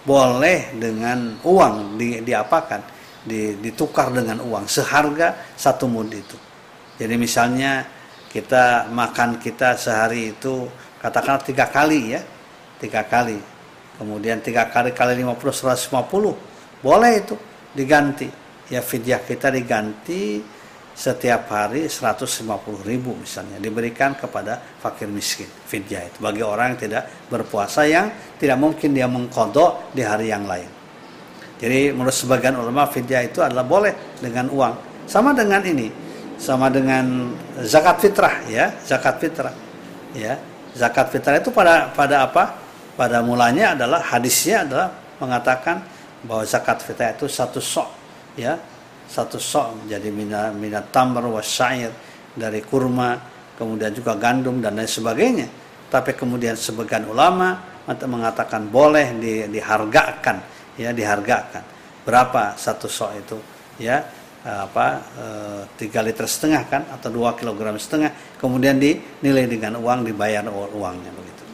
[0.09, 2.97] boleh dengan uang di, diapakan?
[3.29, 6.39] Di, ditukar dengan uang seharga satu mud itu.
[6.97, 7.85] Jadi misalnya
[8.33, 10.65] kita makan kita sehari itu
[11.01, 12.21] katakanlah tiga kali ya
[12.81, 13.37] tiga kali.
[13.99, 17.37] Kemudian tiga kali kali 50 150 boleh itu
[17.75, 18.31] diganti.
[18.69, 20.41] Ya fidyah kita diganti
[20.99, 22.43] setiap hari 150
[22.83, 28.59] ribu misalnya diberikan kepada fakir miskin fidyah itu bagi orang yang tidak berpuasa yang tidak
[28.59, 30.67] mungkin dia mengkodok di hari yang lain.
[31.63, 34.75] Jadi menurut sebagian ulama fidyah itu adalah boleh dengan uang.
[35.07, 35.87] Sama dengan ini
[36.35, 39.55] sama dengan zakat fitrah ya zakat fitrah
[40.19, 40.35] ya.
[40.75, 42.59] Zakat fitrah itu pada pada apa?
[42.99, 44.91] Pada mulanya adalah hadisnya adalah
[45.23, 45.79] mengatakan
[46.27, 47.87] bahwa zakat fitrah itu satu sok
[48.35, 48.59] ya
[49.09, 51.91] satu sok jadi minat minat tamar wasyair
[52.37, 53.17] dari kurma
[53.57, 55.49] kemudian juga gandum dan lain sebagainya
[55.89, 60.37] tapi kemudian sebagian ulama mengatakan boleh di, dihargakan
[60.77, 61.65] ya dihargakan
[62.05, 63.39] berapa satu sok itu
[63.81, 64.05] ya
[64.49, 64.87] apa
[65.19, 71.13] eh, tiga liter setengah kan atau dua kilogram setengah kemudian dinilai dengan uang dibayar uangnya
[71.13, 71.45] begitu.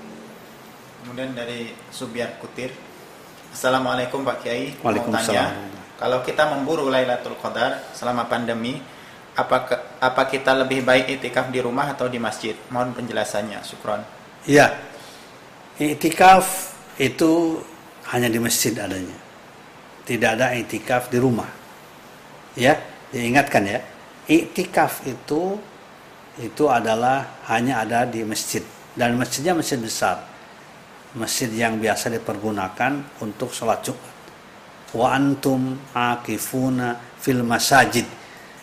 [1.03, 2.71] Kemudian dari Subiar Kutir,
[3.51, 4.79] Assalamualaikum Pak Kiai.
[4.85, 5.74] Waalaikumsalam.
[5.95, 8.83] Kalau kita memburu Lailatul Qadar selama pandemi,
[9.39, 9.67] apa
[10.03, 12.55] apa kita lebih baik itikaf di rumah atau di masjid?
[12.71, 14.03] Mohon penjelasannya, Sukron.
[14.43, 14.75] Iya,
[15.79, 17.63] itikaf itu
[18.11, 19.15] hanya di masjid adanya,
[20.03, 21.51] tidak ada itikaf di rumah.
[22.59, 22.79] Ya
[23.15, 23.79] diingatkan ya.
[24.27, 25.59] Iktikaf itu
[26.43, 28.63] itu adalah hanya ada di masjid.
[28.95, 30.27] Dan masjidnya masjid besar.
[31.15, 34.14] Masjid yang biasa dipergunakan untuk sholat jumat
[34.95, 38.07] wa antum akifuna fil masajid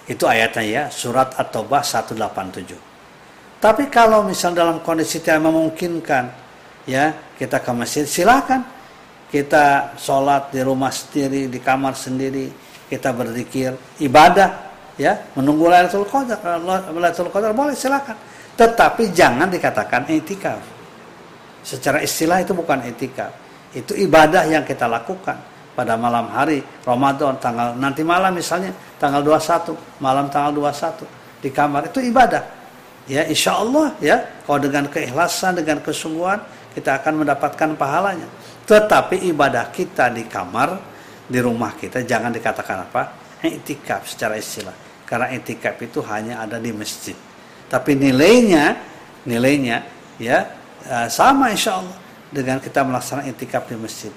[0.07, 6.23] itu ayatnya ya surat at-taubah 187 tapi kalau misal dalam kondisi tidak memungkinkan
[6.89, 8.63] ya kita ke masjid silakan
[9.31, 13.71] kita sholat di rumah sendiri di kamar sendiri kita berzikir,
[14.03, 14.67] ibadah,
[14.99, 16.43] ya, menunggu Lailatul Qadar,
[16.91, 18.19] Lailatul Qadar boleh silakan.
[18.59, 20.59] Tetapi jangan dikatakan etikaf.
[21.63, 23.31] Secara istilah itu bukan etikaf.
[23.71, 25.39] Itu ibadah yang kita lakukan
[25.71, 31.07] pada malam hari Ramadan tanggal nanti malam misalnya tanggal 21 malam tanggal 21
[31.41, 32.43] di kamar itu ibadah.
[33.09, 36.37] Ya insya Allah ya kalau dengan keikhlasan dengan kesungguhan
[36.77, 38.29] kita akan mendapatkan pahalanya.
[38.69, 40.77] Tetapi ibadah kita di kamar
[41.25, 43.03] di rumah kita jangan dikatakan apa?
[43.41, 44.75] Etikaf secara istilah.
[45.03, 47.17] Karena etikaf itu hanya ada di masjid.
[47.67, 48.77] Tapi nilainya
[49.25, 49.77] nilainya
[50.21, 50.45] ya
[50.85, 51.97] eh, sama insya Allah
[52.29, 54.13] dengan kita melaksanakan etikaf di masjid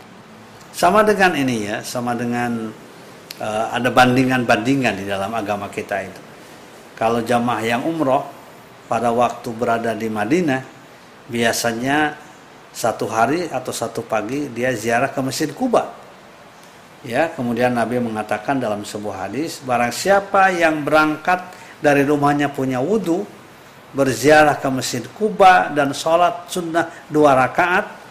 [0.74, 2.74] sama dengan ini ya sama dengan
[3.38, 6.20] uh, ada bandingan-bandingan di dalam agama kita itu.
[6.98, 8.26] Kalau jamaah yang umroh
[8.90, 10.62] pada waktu berada di Madinah
[11.30, 12.18] biasanya
[12.74, 16.04] satu hari atau satu pagi dia ziarah ke Masjid Kuba
[17.04, 21.52] Ya, kemudian Nabi mengatakan dalam sebuah hadis, barang siapa yang berangkat
[21.84, 23.28] dari rumahnya punya wudhu,
[23.92, 28.03] berziarah ke Masjid Kuba dan sholat sunnah dua rakaat,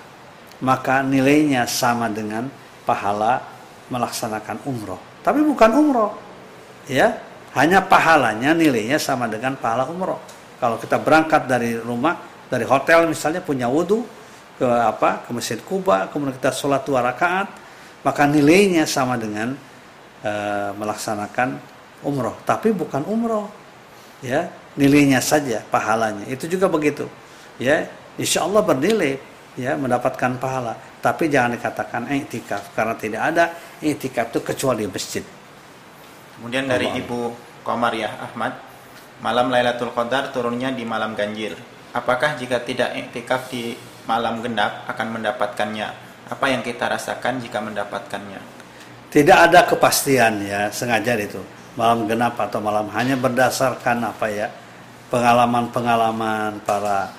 [0.64, 2.48] maka nilainya sama dengan
[2.88, 3.44] pahala
[3.92, 4.98] melaksanakan umroh.
[5.20, 6.16] Tapi bukan umroh,
[6.88, 7.20] ya,
[7.54, 10.18] hanya pahalanya nilainya sama dengan pahala umroh.
[10.58, 12.16] Kalau kita berangkat dari rumah,
[12.48, 14.08] dari hotel misalnya punya wudhu
[14.56, 17.52] ke apa ke Masjid Kuba, kemudian kita sholat dua rakaat,
[18.08, 19.60] maka nilainya sama dengan
[20.24, 21.60] uh, melaksanakan
[22.08, 22.40] umroh.
[22.48, 23.52] Tapi bukan umroh
[24.24, 24.48] ya.
[24.74, 26.26] Nilainya saja pahalanya.
[26.26, 27.06] Itu juga begitu
[27.62, 27.86] ya.
[28.18, 29.22] Insya Allah bernilai
[29.60, 33.46] ya mendapatkan pahala tapi jangan dikatakan iktikaf karena tidak ada
[33.84, 35.24] iktikaf itu kecuali masjid
[36.40, 37.02] kemudian dari Allah.
[37.04, 37.20] Ibu
[37.62, 38.54] Komariah Ahmad
[39.22, 41.54] malam Lailatul Qadar turunnya di malam ganjil
[41.94, 43.78] apakah jika tidak iktikaf di
[44.10, 48.40] malam genap akan mendapatkannya apa yang kita rasakan jika mendapatkannya?
[49.12, 51.38] Tidak ada kepastian ya, sengaja itu.
[51.78, 54.48] Malam genap atau malam hanya berdasarkan apa ya?
[55.14, 57.14] pengalaman-pengalaman para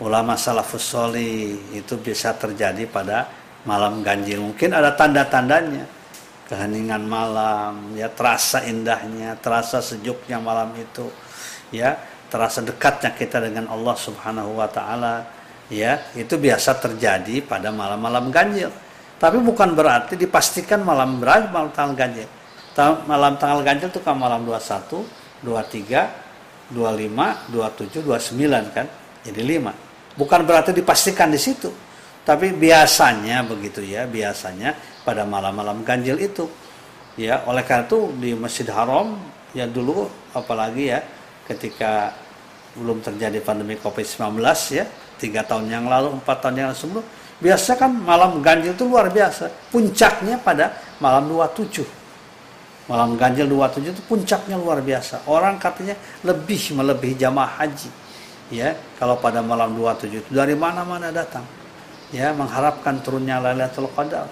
[0.00, 3.28] ulama salafus soli itu bisa terjadi pada
[3.68, 4.40] malam ganjil.
[4.40, 6.00] Mungkin ada tanda-tandanya.
[6.42, 11.08] Keheningan malam, ya terasa indahnya, terasa sejuknya malam itu.
[11.72, 11.96] Ya,
[12.28, 15.24] terasa dekatnya kita dengan Allah Subhanahu wa taala
[15.72, 18.68] ya itu biasa terjadi pada malam-malam ganjil
[19.16, 22.28] tapi bukan berarti dipastikan malam berapa malam tanggal ganjil
[23.08, 26.32] malam tanggal ganjil itu kan malam 21 23
[26.72, 28.86] 25, 27, 29 kan?
[29.22, 30.18] Jadi 5.
[30.18, 31.70] Bukan berarti dipastikan di situ.
[32.22, 36.46] Tapi biasanya begitu ya, biasanya pada malam-malam ganjil itu.
[37.18, 39.20] Ya, oleh karena itu di Masjid Haram
[39.52, 41.04] ya dulu apalagi ya
[41.44, 42.16] ketika
[42.72, 44.40] belum terjadi pandemi Covid-19
[44.72, 44.88] ya,
[45.20, 47.04] tiga tahun yang lalu, empat tahun yang lalu sebelum,
[47.36, 49.52] biasa kan malam ganjil itu luar biasa.
[49.68, 52.02] Puncaknya pada malam 27
[52.90, 55.22] Malam ganjil 27 itu puncaknya luar biasa.
[55.30, 55.94] Orang katanya
[56.26, 57.88] lebih melebihi jamaah haji.
[58.52, 61.42] Ya, kalau pada malam 27 itu dari mana-mana datang.
[62.12, 64.28] Ya, mengharapkan turunnya Lailatul Qadar.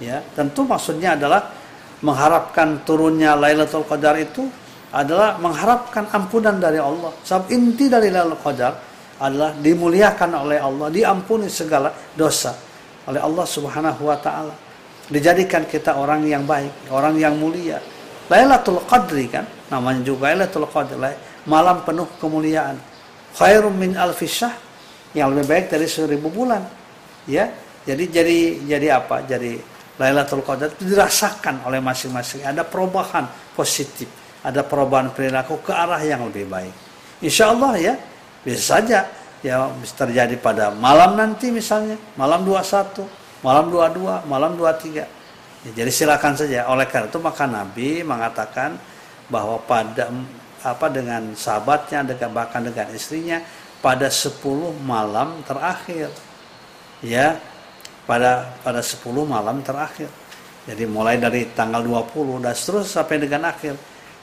[0.00, 1.52] Ya, tentu maksudnya adalah
[2.00, 4.48] mengharapkan turunnya Lailatul Qadar itu
[4.88, 7.12] adalah mengharapkan ampunan dari Allah.
[7.20, 8.72] Sebab inti dari Lailatul Qadar
[9.20, 12.56] adalah dimuliakan oleh Allah, diampuni segala dosa
[13.04, 14.56] oleh Allah Subhanahu wa taala.
[15.12, 17.76] Dijadikan kita orang yang baik, orang yang mulia,
[18.28, 21.12] Lailatul Qadri kan namanya juga Lailatul Qadri
[21.48, 22.76] malam penuh kemuliaan
[23.36, 24.28] khairum min alfi
[25.12, 26.64] yang lebih baik dari seribu bulan.
[27.28, 27.52] Ya
[27.84, 29.24] jadi jadi jadi apa?
[29.26, 29.60] Jadi
[29.98, 32.46] Lailatul Qadar itu dirasakan oleh masing-masing.
[32.46, 33.26] Ada perubahan
[33.58, 34.06] positif
[34.42, 36.74] ada perubahan perilaku ke arah yang lebih baik.
[37.18, 37.94] Insya Allah ya
[38.46, 39.10] bisa saja
[39.42, 39.66] ya
[39.98, 43.02] terjadi pada malam nanti misalnya malam 21
[43.42, 45.18] malam 22 malam 23
[45.66, 46.70] Ya, jadi silakan saja.
[46.70, 48.78] Oleh karena itu maka Nabi mengatakan
[49.26, 50.06] bahwa pada
[50.64, 53.42] apa dengan sahabatnya dengan bahkan dengan istrinya
[53.78, 54.42] pada 10
[54.82, 56.10] malam terakhir.
[57.04, 57.38] Ya.
[58.08, 60.08] Pada pada 10 malam terakhir.
[60.64, 63.76] Jadi mulai dari tanggal 20 dan terus sampai dengan akhir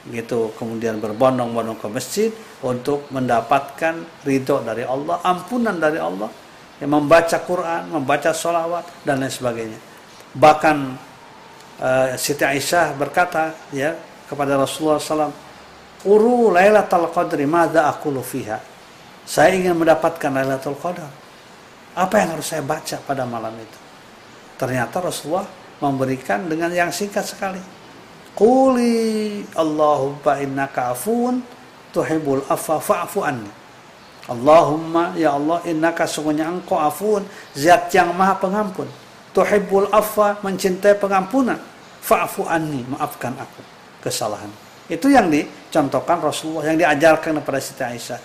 [0.05, 2.29] gitu kemudian berbondong-bondong ke masjid
[2.61, 6.29] untuk mendapatkan ridho dari Allah ampunan dari Allah
[6.77, 9.79] yang membaca Quran membaca sholawat dan lain sebagainya
[10.38, 10.93] bahkan
[11.79, 15.33] uh, Siti Aisyah berkata ya kepada Rasulullah SAW,
[16.05, 18.61] Uru Lailatul Qadri, mada aku fiha.
[19.25, 21.09] Saya ingin mendapatkan Lailatul Qadar.
[21.97, 23.79] Apa yang harus saya baca pada malam itu?
[24.55, 25.47] Ternyata Rasulullah
[25.81, 27.59] memberikan dengan yang singkat sekali.
[28.35, 31.41] Quli Allahumma innaka afun
[31.95, 33.51] tuhibbul afwa fa'fu anni.
[34.25, 37.21] Allahumma ya Allah innaka sungguhnya engkau afun
[37.53, 38.89] zat yang maha pengampun
[39.37, 41.61] tuhibbul afwa mencintai pengampunan
[42.01, 43.61] fa'fu anni maafkan aku
[44.01, 44.49] kesalahan
[44.86, 48.21] itu yang dicontohkan Rasulullah yang diajarkan kepada Siti Aisyah.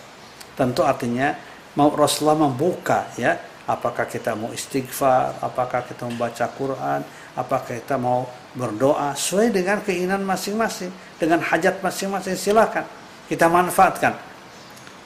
[0.52, 1.32] Tentu artinya
[1.76, 3.36] mau Rasulullah membuka ya.
[3.70, 7.06] Apakah kita mau istighfar apakah kita membaca Quran
[7.38, 12.82] apakah kita mau berdoa sesuai dengan keinginan masing-masing dengan hajat masing-masing silakan
[13.30, 14.18] kita manfaatkan.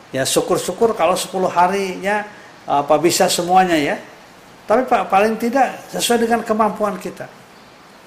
[0.08, 2.24] Ya syukur-syukur kalau 10 harinya
[2.64, 4.00] apa bisa semuanya ya.
[4.64, 7.28] Tapi Pak paling tidak sesuai dengan kemampuan kita.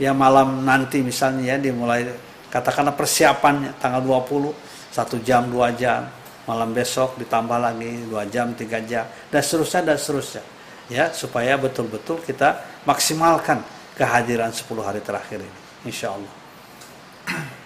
[0.01, 2.09] Ya malam nanti misalnya ya dimulai
[2.57, 6.09] katakanlah persiapannya tanggal 20 satu jam dua jam.
[6.49, 9.05] Malam besok ditambah lagi dua jam tiga jam.
[9.29, 10.43] Dan seterusnya dan seterusnya.
[10.89, 13.61] Ya supaya betul-betul kita maksimalkan
[13.99, 15.59] kehadiran 10 hari terakhir ini.
[15.85, 16.33] Insya Allah.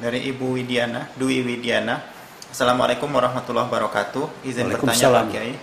[0.01, 2.01] Dari Ibu Widiana Dwi Widiana.
[2.49, 4.43] Assalamualaikum warahmatullahi wabarakatuh.
[4.43, 5.53] Izin bertanya Pak Kiai.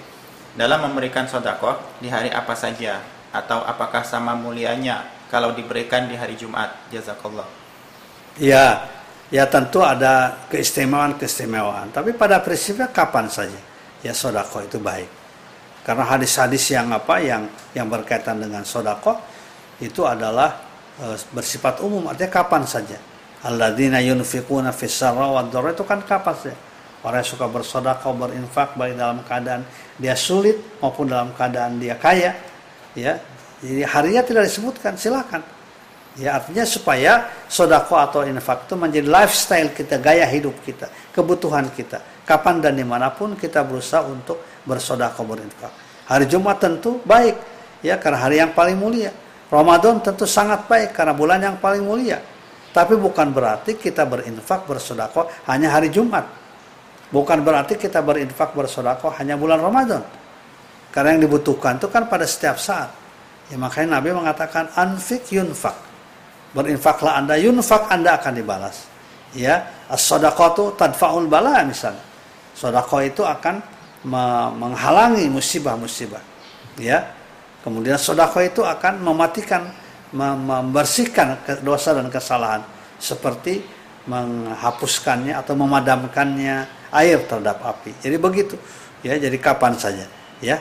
[0.54, 3.02] Dalam memberikan sodako di hari apa saja?
[3.34, 6.70] Atau apakah sama mulianya kalau diberikan di hari Jumat?
[6.94, 7.44] Jazakallah.
[8.38, 8.86] Ya,
[9.28, 11.92] ya tentu ada keistimewaan-keistimewaan.
[11.92, 13.60] Tapi pada prinsipnya kapan saja
[14.04, 15.10] ya sodako itu baik.
[15.84, 19.16] Karena hadis-hadis yang apa yang yang berkaitan dengan sodako
[19.80, 20.60] itu adalah
[21.00, 22.98] e, bersifat umum artinya kapan saja.
[23.46, 26.58] Alladzina yunfikuna fis wa itu kan kapan saja.
[26.98, 29.62] Orang yang suka bersodako, berinfak baik dalam keadaan
[29.98, 32.34] dia sulit maupun dalam keadaan dia kaya
[32.94, 33.18] ya
[33.58, 35.42] jadi harinya tidak disebutkan silakan
[36.16, 40.88] ya artinya supaya sodako atau infak itu menjadi lifestyle kita gaya hidup kita
[41.18, 41.98] kebutuhan kita.
[42.22, 45.72] Kapan dan di mana pun kita berusaha untuk bersodako berinfak.
[46.06, 47.34] Hari Jumat tentu baik
[47.82, 49.10] ya karena hari yang paling mulia.
[49.48, 52.20] Ramadan tentu sangat baik karena bulan yang paling mulia.
[52.68, 56.28] Tapi bukan berarti kita berinfak bersodako hanya hari Jumat.
[57.08, 60.04] Bukan berarti kita berinfak bersodako hanya bulan Ramadan.
[60.92, 62.92] Karena yang dibutuhkan itu kan pada setiap saat.
[63.48, 65.87] Ya makanya Nabi mengatakan anfik yunfak.
[66.56, 68.88] Berinfaklah Anda, yunfak Anda akan dibalas.
[69.36, 72.00] Ya, as-sadaqatu tadfa'ul bala misalnya.
[72.56, 73.60] Sedekah itu akan
[74.56, 76.24] menghalangi musibah-musibah.
[76.80, 77.14] Ya.
[77.62, 79.68] Kemudian sedekah itu akan mematikan
[80.08, 82.64] membersihkan dosa dan kesalahan
[82.96, 83.60] seperti
[84.08, 86.64] menghapuskannya atau memadamkannya
[86.96, 87.92] air terhadap api.
[88.00, 88.56] Jadi begitu.
[89.04, 90.10] Ya, jadi kapan saja,
[90.42, 90.58] ya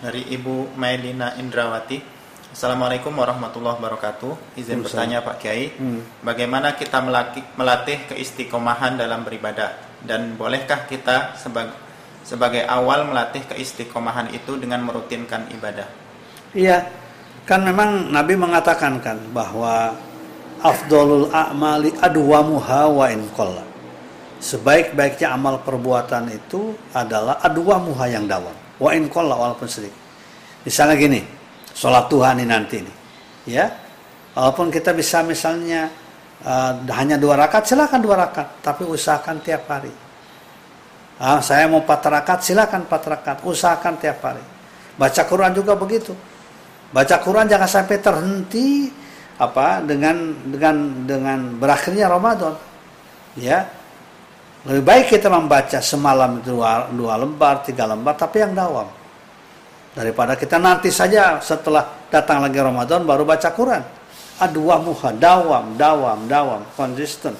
[0.00, 2.15] dari Ibu Mailina Indrawati.
[2.56, 4.56] Assalamualaikum warahmatullahi wabarakatuh.
[4.56, 6.24] Izin bertanya Pak Kiai, hmm.
[6.24, 9.86] bagaimana kita melatih, melatih keistiqomahan dalam beribadah?
[10.06, 11.74] dan bolehkah kita sebagai
[12.26, 15.84] sebagai awal melatih keistiqomahan itu dengan merutinkan ibadah?
[16.56, 16.86] Iya,
[17.44, 19.94] kan memang Nabi mengatakan kan bahwa
[20.62, 23.62] afdolul a'mali adwamuha wa in qalla.
[24.42, 28.52] Sebaik-baiknya amal perbuatan itu adalah adwamuha yang dawam.
[28.80, 29.96] Wa in qalla walaupun sedikit.
[30.66, 31.22] Misalnya gini,
[31.76, 32.96] sholat Tuhan ini nanti nih.
[33.46, 33.68] Ya,
[34.32, 35.92] walaupun kita bisa misalnya
[36.42, 39.92] uh, hanya dua rakaat silakan dua rakaat tapi usahakan tiap hari.
[41.20, 44.42] Uh, saya mau empat rakaat silakan empat rakaat usahakan tiap hari.
[44.96, 46.16] Baca Quran juga begitu.
[46.90, 48.88] Baca Quran jangan sampai terhenti
[49.36, 52.56] apa dengan dengan dengan berakhirnya Ramadan.
[53.36, 53.68] Ya.
[54.66, 58.90] Lebih baik kita membaca semalam dua, dua lembar tiga lembar tapi yang dawam
[59.96, 63.80] daripada kita nanti saja setelah datang lagi Ramadan baru baca Quran.
[64.36, 67.32] Adwamuha dawam dawam dawam konsisten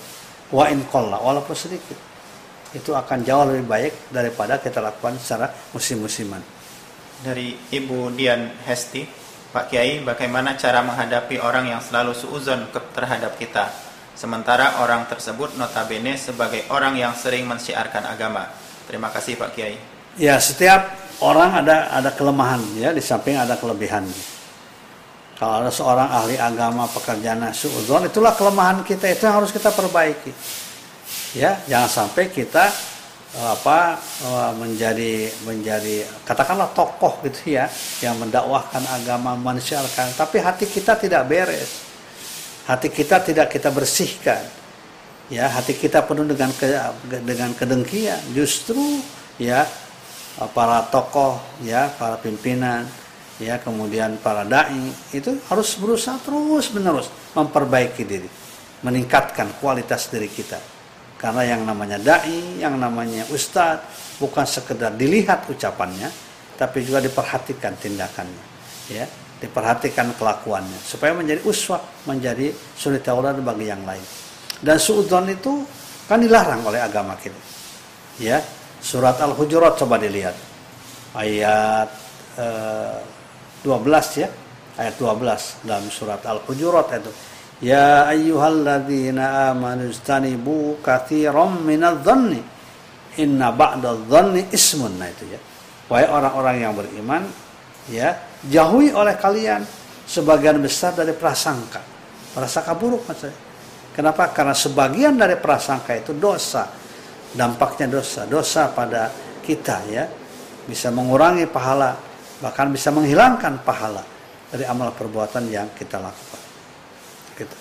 [0.49, 2.01] wa in qalla walaupun sedikit.
[2.73, 6.41] Itu akan jauh lebih baik daripada kita lakukan secara musim-musiman.
[7.21, 9.05] Dari Ibu Dian Hesti
[9.53, 13.69] Pak Kiai bagaimana cara menghadapi orang yang selalu suuzon terhadap kita?
[14.17, 18.49] Sementara orang tersebut notabene sebagai orang yang sering mensiarkan agama.
[18.89, 19.77] Terima kasih Pak Kiai.
[20.17, 20.89] Ya setiap
[21.21, 24.05] orang ada ada kelemahan ya di samping ada kelebihan
[25.37, 30.33] kalau ada seorang ahli agama pekerjaan suudzon, itulah kelemahan kita itu yang harus kita perbaiki.
[31.37, 32.73] Ya, jangan sampai kita
[33.37, 37.69] eh, apa eh, menjadi menjadi katakanlah tokoh gitu ya
[38.01, 39.85] yang mendakwahkan agama manusia
[40.17, 41.85] tapi hati kita tidak beres.
[42.65, 44.41] Hati kita tidak kita bersihkan.
[45.29, 46.65] Ya, hati kita penuh dengan ke,
[47.29, 48.33] dengan kedengkian.
[48.33, 49.05] Justru
[49.37, 49.69] ya
[50.53, 52.85] para tokoh ya, para pimpinan
[53.37, 58.29] ya kemudian para dai itu harus berusaha terus menerus memperbaiki diri
[58.81, 60.61] meningkatkan kualitas diri kita.
[61.17, 66.13] Karena yang namanya dai yang namanya ustadz bukan sekedar dilihat ucapannya
[66.61, 68.45] tapi juga diperhatikan tindakannya
[68.93, 69.05] ya
[69.37, 74.05] diperhatikan kelakuannya supaya menjadi uswah menjadi suri taurat bagi yang lain.
[74.61, 75.65] Dan suudzon itu
[76.09, 77.37] kan dilarang oleh agama kita
[78.21, 78.41] ya
[78.87, 80.39] surat al-hujurat coba dilihat.
[81.19, 81.91] Ayat
[82.39, 82.99] eh,
[83.67, 84.31] 12 ya.
[84.79, 87.09] Ayat 12 dalam surat Al-Hujurat itu.
[87.65, 92.45] Ya ayyuhalladzina amanu istanibu katsiran minadh-dhanni
[93.17, 95.01] inna ba'dadh-dhanni ismun.
[95.01, 95.41] Nah itu ya.
[95.89, 97.25] Wahai orang-orang yang beriman
[97.89, 98.13] ya
[98.45, 99.65] jauhi oleh kalian
[100.05, 101.81] sebagian besar dari prasangka.
[102.37, 103.33] Prasangka buruk maksudnya.
[103.97, 104.29] Kenapa?
[104.29, 106.69] Karena sebagian dari prasangka itu dosa
[107.35, 109.11] dampaknya dosa dosa pada
[109.43, 110.05] kita ya
[110.67, 111.95] bisa mengurangi pahala
[112.43, 114.05] bahkan bisa menghilangkan pahala
[114.51, 116.43] dari amal perbuatan yang kita lakukan.
[117.37, 117.57] Gitu.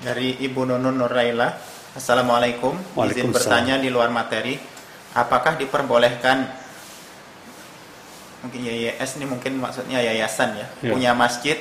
[0.00, 1.48] Dari Ibu Nunun Nuraila,
[1.92, 2.72] Assalamualaikum.
[3.10, 4.56] Izin bertanya di luar materi,
[5.16, 6.46] apakah diperbolehkan
[8.40, 10.96] mungkin YYS ini mungkin maksudnya yayasan ya, ya.
[10.96, 11.60] punya masjid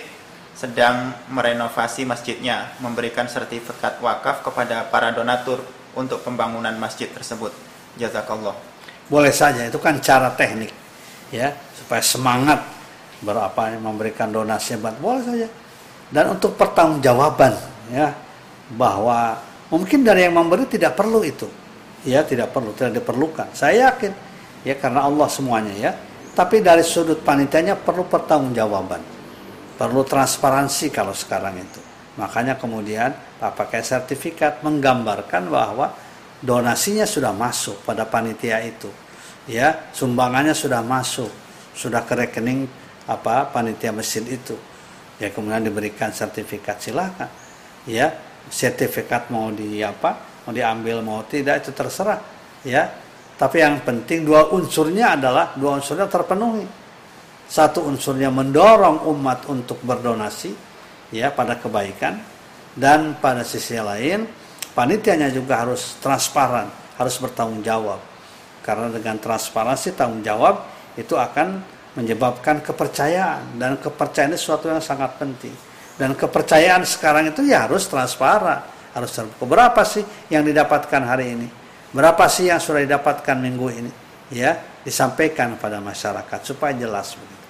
[0.56, 5.64] sedang merenovasi masjidnya, memberikan sertifikat wakaf kepada para donatur
[5.98, 7.54] untuk pembangunan masjid tersebut.
[7.98, 8.54] Jazakallah.
[9.10, 10.70] Boleh saja, itu kan cara teknik
[11.30, 12.60] ya supaya semangat
[13.22, 15.48] berapa memberikan donasi buat boleh saja
[16.10, 17.54] dan untuk pertanggungjawaban
[17.94, 18.14] ya
[18.74, 19.38] bahwa
[19.70, 21.46] mungkin dari yang memberi tidak perlu itu
[22.06, 24.14] ya tidak perlu tidak diperlukan saya yakin
[24.66, 25.92] ya karena Allah semuanya ya
[26.34, 29.02] tapi dari sudut panitianya perlu pertanggungjawaban
[29.78, 31.82] perlu transparansi kalau sekarang itu
[32.20, 35.96] makanya kemudian pakai sertifikat menggambarkan bahwa
[36.44, 38.92] donasinya sudah masuk pada panitia itu.
[39.48, 41.32] Ya sumbangannya sudah masuk
[41.72, 42.68] sudah ke rekening
[43.08, 44.60] apa panitia masjid itu.
[45.16, 47.32] Ya kemudian diberikan sertifikat silakan.
[47.88, 48.12] Ya
[48.52, 52.20] sertifikat mau di apa mau diambil mau tidak itu terserah.
[52.68, 52.92] Ya
[53.40, 56.68] tapi yang penting dua unsurnya adalah dua unsurnya terpenuhi.
[57.50, 60.69] Satu unsurnya mendorong umat untuk berdonasi
[61.14, 62.18] ya pada kebaikan.
[62.80, 64.30] Dan pada sisi lain
[64.72, 68.04] panitianya juga harus transparan harus bertanggung jawab.
[68.60, 70.68] Karena dengan transparansi tanggung jawab
[71.00, 71.64] itu akan
[71.96, 73.56] menyebabkan kepercayaan.
[73.56, 75.56] Dan kepercayaan itu sesuatu yang sangat penting.
[75.96, 78.62] Dan kepercayaan sekarang itu ya harus transparan.
[78.92, 81.48] Harus terbuka berapa sih yang didapatkan hari ini?
[81.96, 83.92] Berapa sih yang sudah didapatkan minggu ini?
[84.30, 87.48] Ya disampaikan pada masyarakat supaya jelas begitu.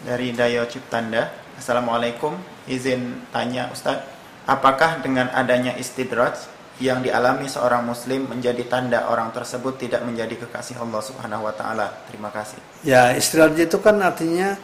[0.00, 1.28] Dari Dayo Ciptanda
[1.60, 2.32] Assalamualaikum
[2.64, 4.08] izin tanya Ustadz
[4.48, 6.48] apakah dengan adanya istidraj
[6.80, 11.92] yang dialami seorang muslim menjadi tanda orang tersebut tidak menjadi kekasih Allah Subhanahu wa taala.
[12.08, 12.56] Terima kasih.
[12.80, 14.56] Ya, istilah itu kan artinya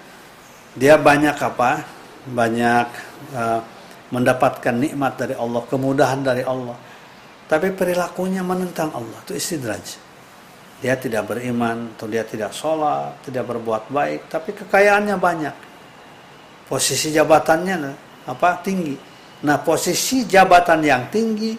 [0.72, 1.84] dia banyak apa?
[2.24, 2.88] Banyak
[3.36, 3.60] uh,
[4.08, 6.80] mendapatkan nikmat dari Allah, kemudahan dari Allah.
[7.46, 10.02] tapi perilakunya menentang Allah itu istidraj
[10.82, 15.54] dia tidak beriman atau dia tidak sholat tidak berbuat baik tapi kekayaannya banyak
[16.66, 17.76] posisi jabatannya
[18.26, 18.94] apa tinggi.
[19.46, 21.54] Nah posisi jabatan yang tinggi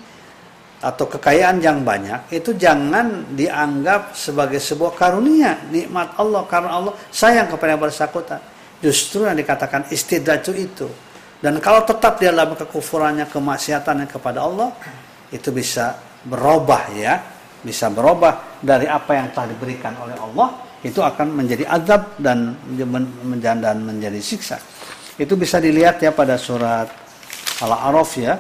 [0.78, 6.44] atau kekayaan yang banyak itu jangan dianggap sebagai sebuah karunia nikmat Allah.
[6.46, 8.40] Karena Allah sayang kepada yang bersangkutan.
[8.78, 10.86] Justru yang dikatakan istidraj itu.
[11.42, 14.70] Dan kalau tetap dia dalam kekufurannya kemaksiatannya kepada Allah
[15.34, 15.98] itu bisa
[16.28, 17.16] berubah ya.
[17.58, 22.54] Bisa berubah dari apa yang telah diberikan oleh Allah itu akan menjadi azab dan
[23.82, 24.62] menjadi siksa
[25.18, 26.90] itu bisa dilihat ya pada surat
[27.62, 28.38] Al-A'raf ya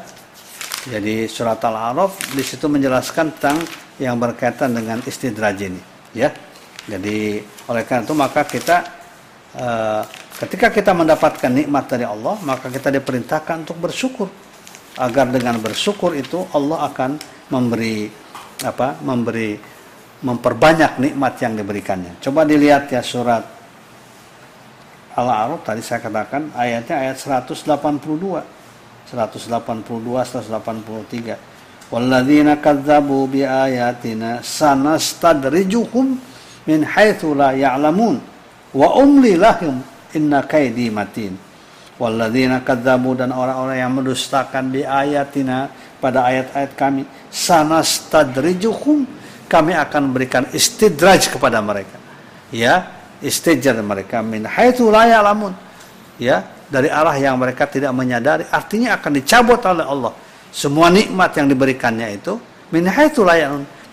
[0.87, 3.59] jadi surat Al-A'raf di situ menjelaskan tentang
[3.99, 5.81] yang berkaitan dengan istidraj ini,
[6.15, 6.31] ya.
[6.87, 8.77] Jadi oleh karena itu maka kita
[9.59, 10.01] uh,
[10.39, 14.31] ketika kita mendapatkan nikmat dari Allah, maka kita diperintahkan untuk bersyukur.
[14.97, 17.19] Agar dengan bersyukur itu Allah akan
[17.51, 18.07] memberi
[18.63, 18.95] apa?
[19.03, 19.59] Memberi
[20.23, 22.17] memperbanyak nikmat yang diberikannya.
[22.23, 23.43] Coba dilihat ya surat
[25.17, 27.65] Al-A'raf tadi saya katakan ayatnya ayat 182
[29.09, 36.21] 182 183 walladzina kadzabu bi ayatina sanastadrijuhum
[36.67, 38.19] min haitsu la ya'lamun.
[38.75, 39.79] Wa umli lahum
[40.13, 41.39] inna kaidi matin.
[41.97, 49.09] Walladzina kadzabu dan orang-orang yang mendustakan bi ayatina pada ayat-ayat kami sanastadrijuhum.
[49.47, 51.95] Kami akan berikan istidraj kepada mereka.
[52.51, 54.21] Ya istijar mereka.
[54.21, 55.53] Min haitsu la ya'lamun.
[56.17, 58.43] Ya dari arah yang mereka tidak menyadari.
[58.49, 60.13] Artinya akan dicabut oleh Allah.
[60.51, 62.39] Semua nikmat yang diberikannya itu
[62.73, 63.23] min haitsu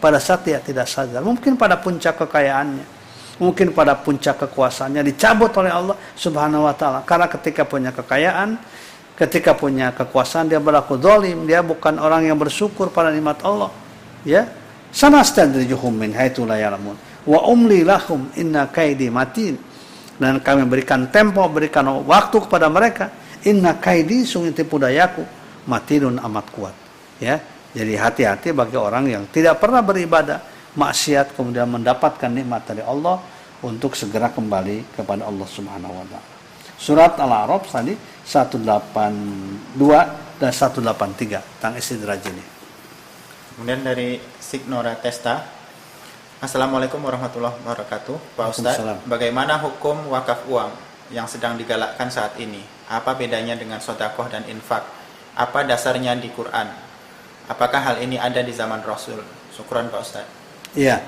[0.01, 1.25] pada saat dia tidak sadar.
[1.25, 2.87] Mungkin pada puncak kekayaannya.
[3.41, 5.03] Mungkin pada puncak kekuasaannya.
[5.03, 7.03] Dicabut oleh Allah Subhanahu wa taala.
[7.03, 8.57] Karena ketika punya kekayaan
[9.14, 11.47] ketika punya kekuasaan dia berlaku dolim.
[11.47, 13.70] Dia bukan orang yang bersyukur pada nikmat Allah.
[14.27, 14.49] Ya
[14.95, 16.95] sana stadrijuhum min haitsu la ya'lamun
[17.25, 19.57] wa umli lahum inna kaidi matin
[20.20, 23.11] dan kami berikan tempo, berikan waktu kepada mereka.
[23.45, 25.20] Inna kaidi sungguh tipu dayaku
[25.68, 26.77] matinun amat kuat.
[27.20, 27.41] Ya,
[27.77, 30.41] jadi hati-hati bagi orang yang tidak pernah beribadah,
[30.79, 33.20] maksiat kemudian mendapatkan nikmat dari Allah
[33.61, 36.33] untuk segera kembali kepada Allah Subhanahu wa taala.
[36.75, 37.95] Surat Al-A'raf tadi
[38.27, 38.64] 182
[40.41, 42.45] dan 183 tentang istidraj ini.
[43.55, 45.54] Kemudian dari Signora Testa
[46.43, 50.72] Assalamualaikum warahmatullahi wabarakatuh Pak Ustadz, bagaimana hukum wakaf uang
[51.14, 52.59] yang sedang digalakkan saat ini?
[52.91, 54.82] Apa bedanya dengan sodakoh dan infak?
[55.39, 56.66] Apa dasarnya di Quran?
[57.47, 59.22] Apakah hal ini ada di zaman Rasul?
[59.55, 60.32] Syukuran Pak Ustadz
[60.74, 60.99] Iya,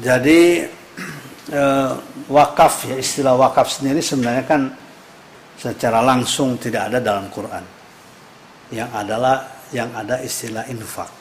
[0.00, 0.64] jadi
[1.60, 1.92] eh,
[2.32, 4.72] wakaf ya istilah wakaf sendiri sebenarnya kan
[5.60, 7.64] secara langsung tidak ada dalam Quran
[8.72, 11.12] yang adalah yang ada istilah infak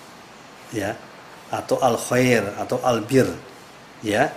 [0.72, 0.96] ya
[1.50, 3.28] atau al khair atau al bir
[4.06, 4.30] ya.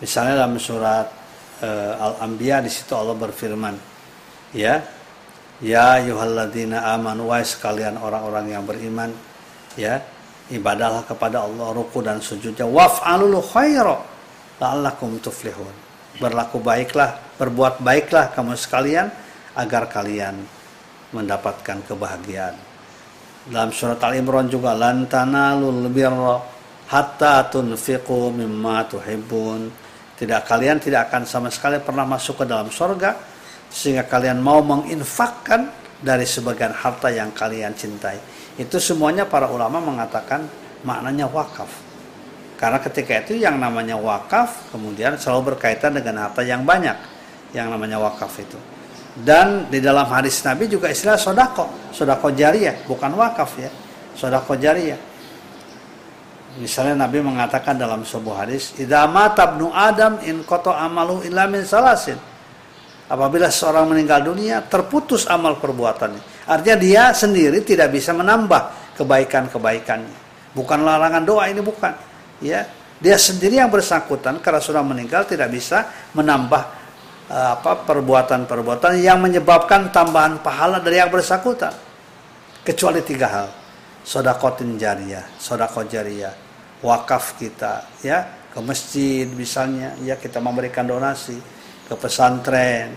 [0.00, 1.06] Misalnya dalam surat
[1.60, 3.76] uh, al anbiya di situ Allah berfirman
[4.56, 4.80] ya
[5.60, 9.12] ya yuhalladina amanu wa sekalian orang-orang yang beriman
[9.76, 10.00] ya
[10.48, 14.00] ibadahlah kepada Allah ruku dan sujudnya waf'alul khaira
[14.58, 15.92] la'allakum tuflihun.
[16.18, 19.08] Berlaku baiklah berbuat baiklah kamu sekalian
[19.54, 20.36] agar kalian
[21.14, 22.69] mendapatkan kebahagiaan
[23.48, 26.36] dalam surat Al-Imran juga lan tanalul birra
[26.90, 29.70] hatta tunfiqu mimma tuhibbun.
[30.20, 33.16] Tidak kalian tidak akan sama sekali pernah masuk ke dalam surga
[33.72, 38.20] sehingga kalian mau menginfakkan dari sebagian harta yang kalian cintai.
[38.60, 40.44] Itu semuanya para ulama mengatakan
[40.84, 41.70] maknanya wakaf.
[42.60, 46.96] Karena ketika itu yang namanya wakaf kemudian selalu berkaitan dengan harta yang banyak
[47.56, 48.60] yang namanya wakaf itu.
[49.10, 53.70] Dan di dalam hadis Nabi juga istilah sodako, sodako jariah, bukan wakaf ya,
[54.14, 54.98] sodako jariah.
[56.58, 62.18] Misalnya Nabi mengatakan dalam sebuah hadis, idama tabnu Adam in koto amalu ilamin salasin."
[63.10, 66.46] Apabila seorang meninggal dunia, terputus amal perbuatannya.
[66.46, 70.14] Artinya dia sendiri tidak bisa menambah kebaikan-kebaikannya.
[70.54, 71.90] Bukan larangan doa ini bukan.
[72.38, 72.70] Ya,
[73.02, 76.79] dia sendiri yang bersangkutan karena sudah meninggal tidak bisa menambah
[77.30, 81.70] apa perbuatan-perbuatan yang menyebabkan tambahan pahala dari yang bersangkutan.
[82.66, 83.48] Kecuali tiga hal.
[84.02, 86.32] Sodakotin jariah sodako jariah
[86.80, 91.36] wakaf kita ya ke masjid misalnya ya kita memberikan donasi
[91.84, 92.96] ke pesantren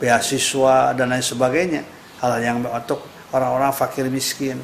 [0.00, 1.82] beasiswa dan lain sebagainya.
[2.22, 3.04] Hal yang untuk
[3.36, 4.56] orang-orang fakir miskin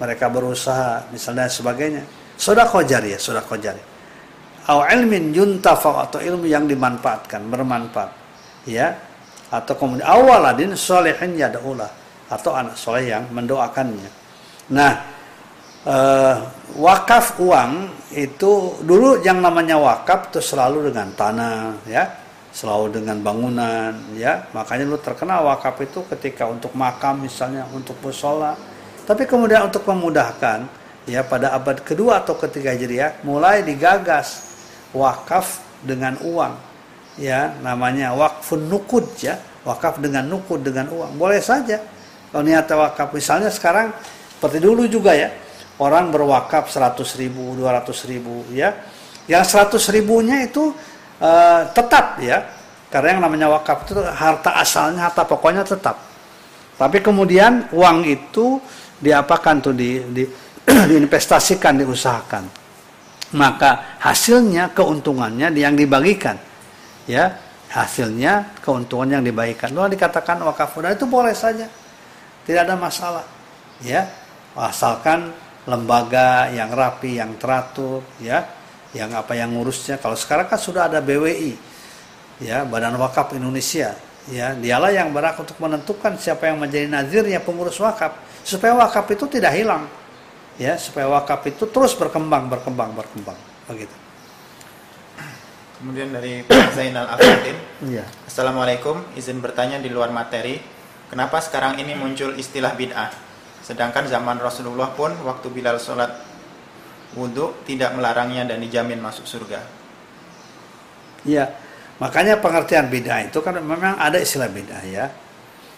[0.00, 2.02] mereka berusaha misalnya dan sebagainya.
[2.40, 3.92] Sodako jariah sodako jariah.
[4.72, 8.23] Au ilmin yuntafa atau ilmu yang dimanfaatkan bermanfaat
[8.68, 8.96] ya.
[9.52, 11.88] Atau kemudian awaladin solehin yadaulah
[12.26, 14.10] atau anak soleh yang mendoakannya.
[14.72, 14.92] Nah,
[15.86, 16.36] uh,
[16.80, 22.04] wakaf uang itu dulu yang namanya wakaf itu selalu dengan tanah ya.
[22.54, 24.46] Selalu dengan bangunan ya.
[24.54, 28.54] Makanya lu terkenal wakaf itu ketika untuk makam misalnya untuk musola.
[29.04, 30.64] Tapi kemudian untuk memudahkan
[31.04, 34.40] ya pada abad kedua atau ketiga ya mulai digagas
[34.96, 36.63] wakaf dengan uang
[37.18, 39.38] ya namanya wakfun nukud ya.
[39.64, 41.16] Wakaf dengan nukud dengan uang.
[41.16, 41.80] Boleh saja.
[42.28, 43.16] Kalau niat wakaf.
[43.16, 43.96] Misalnya sekarang
[44.36, 45.32] seperti dulu juga ya.
[45.80, 48.76] Orang berwakaf 100 ribu 200 ribu ya.
[49.24, 50.68] Yang 100 ribunya itu
[51.24, 52.44] uh, tetap ya.
[52.92, 55.96] Karena yang namanya wakaf itu harta asalnya harta pokoknya tetap.
[56.76, 58.60] Tapi kemudian uang itu
[59.00, 59.74] diapakan tuh?
[59.74, 60.28] Di, di
[60.92, 62.44] diinvestasikan diusahakan.
[63.34, 66.36] Maka hasilnya keuntungannya yang dibagikan
[67.04, 67.36] ya
[67.70, 71.66] hasilnya keuntungan yang dibagikan lalu dikatakan wakaf dan itu boleh saja.
[72.44, 73.24] Tidak ada masalah.
[73.80, 74.08] Ya
[74.54, 75.32] asalkan
[75.64, 78.44] lembaga yang rapi yang teratur ya
[78.92, 79.98] yang apa yang ngurusnya.
[79.98, 81.56] Kalau sekarang kan sudah ada BWI
[82.44, 83.96] ya Badan Wakaf Indonesia
[84.28, 88.16] ya dialah yang berhak untuk menentukan siapa yang menjadi nazirnya pengurus wakaf.
[88.44, 89.88] Supaya wakaf itu tidak hilang
[90.60, 93.94] ya supaya wakaf itu terus berkembang berkembang berkembang begitu
[95.84, 97.60] kemudian dari Pak Zainal Afidin
[97.92, 98.08] ya.
[98.24, 100.56] Assalamualaikum izin bertanya di luar materi
[101.12, 103.12] kenapa sekarang ini muncul istilah bid'ah
[103.60, 106.08] sedangkan zaman Rasulullah pun waktu Bilal sholat
[107.12, 109.60] wudhu tidak melarangnya dan dijamin masuk surga
[111.28, 111.52] ya
[111.94, 115.06] Makanya pengertian bid'ah itu kan memang ada istilah bid'ah ya.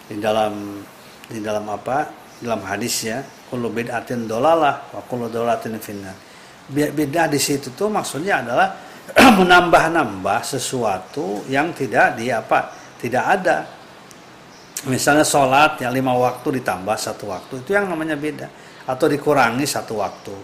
[0.09, 0.81] Di dalam
[1.29, 2.09] di dalam apa?
[2.41, 3.21] Dalam hadis ya,
[3.53, 6.17] kullu bid'atin dolalah wa kullu dolalatin finnar.
[6.73, 8.86] Bid'ah di situ tuh maksudnya adalah
[9.39, 12.73] menambah-nambah sesuatu yang tidak di apa?
[12.99, 13.57] Tidak ada.
[14.89, 18.47] Misalnya sholat yang lima waktu ditambah satu waktu itu yang namanya beda.
[18.87, 20.35] Atau dikurangi satu waktu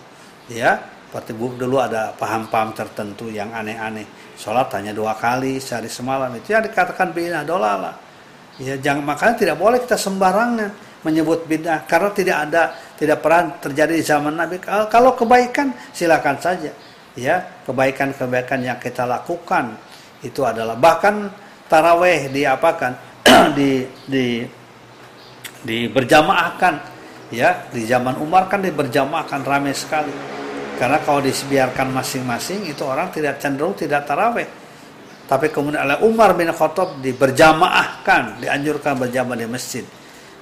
[0.51, 0.79] ya.
[1.13, 4.33] Seperti dulu ada paham-paham tertentu yang aneh-aneh.
[4.33, 7.93] Sholat hanya dua kali sehari semalam itu yang dikatakan bid'ah dolala.
[8.57, 10.73] Ya jangan makanya tidak boleh kita sembarangan
[11.05, 12.63] menyebut bid'ah karena tidak ada
[12.97, 14.57] tidak pernah terjadi di zaman Nabi.
[14.65, 16.73] Kalau kebaikan silakan saja
[17.17, 19.77] ya kebaikan-kebaikan yang kita lakukan
[20.25, 21.29] itu adalah bahkan
[21.69, 22.93] taraweh diapakan
[23.57, 24.25] di di
[25.63, 26.73] di berjamaahkan
[27.31, 30.33] ya di zaman Umar kan diberjamaahkan ramai sekali
[30.73, 34.49] karena kalau dibiarkan masing-masing itu orang tidak cenderung tidak taraweh.
[35.23, 39.85] Tapi kemudian oleh Umar bin Khattab diberjamaahkan, dianjurkan berjamaah di masjid.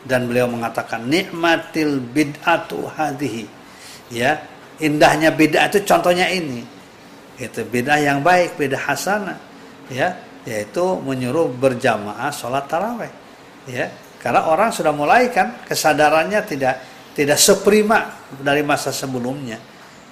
[0.01, 3.45] Dan beliau mengatakan nikmatil bid'atu hadhihi.
[4.09, 4.41] Ya,
[4.81, 6.65] indahnya bid'ah itu contohnya ini.
[7.37, 9.37] Itu bid'ah yang baik, bid'ah hasanah.
[9.91, 13.11] Ya, yaitu menyuruh berjamaah sholat taraweh.
[13.69, 16.75] Ya, karena orang sudah mulai kan kesadarannya tidak
[17.17, 19.59] tidak seprima dari masa sebelumnya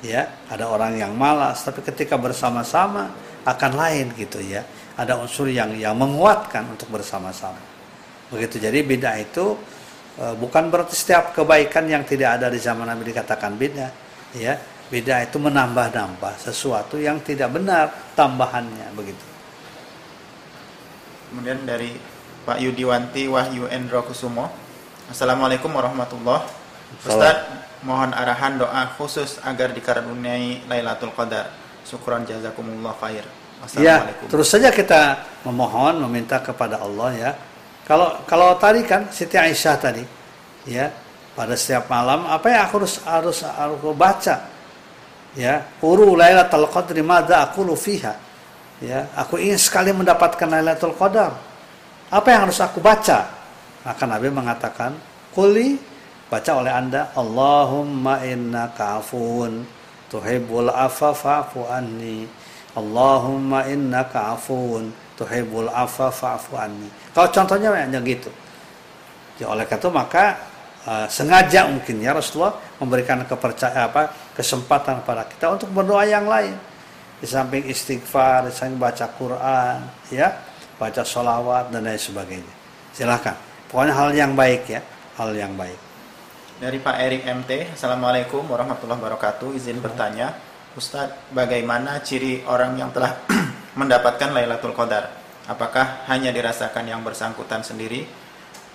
[0.02, 3.12] ya ada orang yang malas tapi ketika bersama-sama
[3.44, 4.64] akan lain gitu ya
[5.00, 7.60] ada unsur yang yang menguatkan untuk bersama-sama
[8.32, 9.56] begitu jadi beda itu
[10.20, 13.88] e, bukan berarti setiap kebaikan yang tidak ada di zaman Nabi dikatakan beda
[14.36, 14.58] ya
[14.90, 19.26] beda itu menambah-nambah sesuatu yang tidak benar tambahannya begitu
[21.30, 21.94] kemudian dari
[22.44, 24.50] Pak Yudiwanti Wahyu Endro Kusumo
[25.10, 26.46] Assalamualaikum warahmatullahi
[27.06, 31.52] wabarakatuh mohon arahan doa khusus agar dikaruniai Lailatul Qadar.
[31.88, 33.26] Syukran jazakumullah khair.
[33.82, 37.32] Ya, terus saja kita memohon meminta kepada Allah ya.
[37.84, 40.06] Kalau kalau tadi kan Siti Aisyah tadi
[40.70, 40.94] ya,
[41.40, 44.36] pada setiap malam apa yang aku harus harus harus baca?
[45.40, 48.12] Ya, uru Lailatul Qadri madza aqulu fiha.
[48.84, 51.32] Ya, aku ingin sekali mendapatkan Lailatul Qadar.
[52.12, 53.24] Apa yang harus aku baca?
[53.88, 55.00] Maka Nabi mengatakan,
[55.32, 55.80] "Quli
[56.28, 59.64] baca oleh anda Allahumma inna ka'afun
[60.12, 62.28] tuhibbul afa fa'fu anni
[62.78, 66.86] Allahumma inna ka'afun tuhibbul afa fa'fu anni
[67.18, 68.30] kalau contohnya hanya gitu
[69.42, 70.49] ya oleh itu maka
[70.86, 76.56] uh, sengaja mungkin ya Rasulullah memberikan kepercayaan apa kesempatan kepada kita untuk berdoa yang lain
[77.20, 79.78] di samping istighfar di samping baca Quran
[80.14, 80.32] ya
[80.80, 82.54] baca sholawat dan lain sebagainya
[82.96, 83.36] silahkan
[83.68, 84.80] pokoknya hal yang baik ya
[85.20, 85.90] hal yang baik
[86.60, 89.56] dari Pak Erik MT, Assalamualaikum warahmatullahi wabarakatuh.
[89.56, 90.36] Izin bertanya,
[90.76, 93.16] Ustadz, bagaimana ciri orang yang telah
[93.80, 95.08] mendapatkan Lailatul Qadar?
[95.48, 98.04] Apakah hanya dirasakan yang bersangkutan sendiri?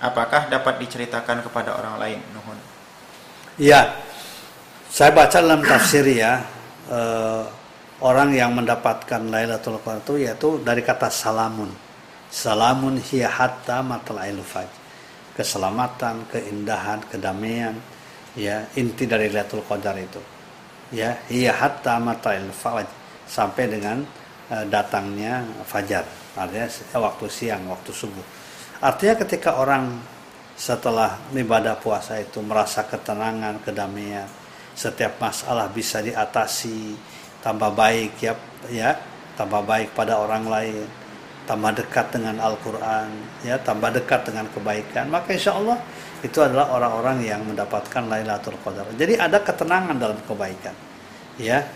[0.02, 2.20] Apakah dapat diceritakan kepada orang lain?
[2.34, 2.58] Nuhun.
[3.60, 3.94] Ya,
[4.90, 6.42] saya baca dalam tafsir ya,
[6.90, 7.44] eh,
[8.02, 11.70] orang yang mendapatkan Lailatul Qadar itu yaitu dari kata salamun.
[12.34, 14.82] Salamun hiya hatta matla'il fajr
[15.34, 17.74] keselamatan, keindahan, kedamaian
[18.38, 20.22] ya inti dari Lailatul Qadar itu
[20.94, 22.86] ya iya hatta mata'il fajr
[23.26, 24.02] sampai dengan
[24.50, 26.66] uh, datangnya fajar artinya
[26.98, 28.26] waktu siang waktu subuh
[28.84, 29.96] artinya ketika orang
[30.54, 34.28] setelah ibadah puasa itu merasa ketenangan kedamaian
[34.76, 36.92] setiap masalah bisa diatasi
[37.40, 38.36] tambah baik ya
[38.68, 38.92] ya
[39.40, 40.84] tambah baik pada orang lain
[41.48, 43.08] tambah dekat dengan Al-Quran
[43.40, 45.80] ya tambah dekat dengan kebaikan maka insya Allah
[46.20, 48.88] itu adalah orang-orang yang mendapatkan Lailatul Qadar.
[48.96, 50.72] Jadi ada ketenangan dalam kebaikan.
[51.36, 51.68] Ya.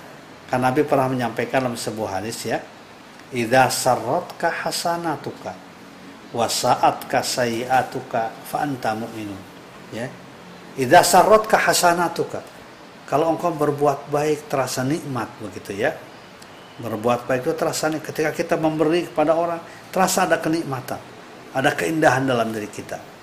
[0.49, 2.57] Kan Nabi pernah menyampaikan dalam sebuah hadis ya,
[3.29, 5.68] "Idza sarratka hasanatuka
[6.35, 9.43] wa sa'atka sayi'atuka fa anta mu'minun."
[9.95, 10.09] Ya.
[10.79, 12.41] Idza sarratka hasanatuka.
[13.09, 15.97] Kalau engkau berbuat baik terasa nikmat begitu ya.
[16.79, 18.13] Berbuat baik itu terasa nikmat.
[18.13, 19.59] Ketika kita memberi kepada orang,
[19.89, 21.01] terasa ada kenikmatan,
[21.57, 23.19] ada keindahan dalam diri kita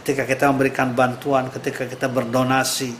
[0.00, 2.94] ketika kita memberikan bantuan, ketika kita berdonasi,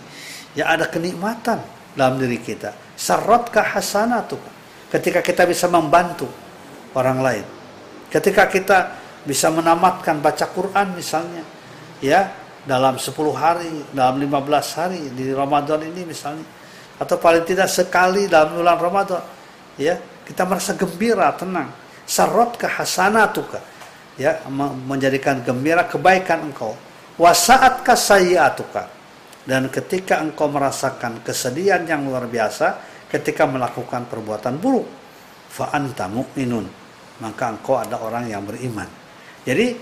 [0.53, 1.63] ya ada kenikmatan
[1.95, 2.75] dalam diri kita.
[2.99, 4.37] Sarot hasanatu.
[4.91, 6.27] Ketika kita bisa membantu
[6.99, 7.47] orang lain.
[8.11, 8.79] Ketika kita
[9.25, 11.45] bisa menamatkan baca Quran misalnya,
[12.01, 12.31] ya
[12.65, 16.45] dalam 10 hari, dalam 15 hari di Ramadan ini misalnya,
[17.01, 19.23] atau paling tidak sekali dalam bulan Ramadan,
[19.81, 19.97] ya.
[20.21, 21.75] Kita merasa gembira, tenang.
[22.07, 23.59] Sarot hasanatuka
[24.15, 24.47] ya
[24.87, 26.77] menjadikan gembira kebaikan engkau.
[27.19, 29.01] Wasaat kasayiatuka
[29.49, 34.87] dan ketika engkau merasakan kesedihan yang luar biasa ketika melakukan perbuatan buruk
[35.49, 36.69] fa anta mu'minun
[37.19, 39.00] maka engkau ada orang yang beriman
[39.45, 39.77] jadi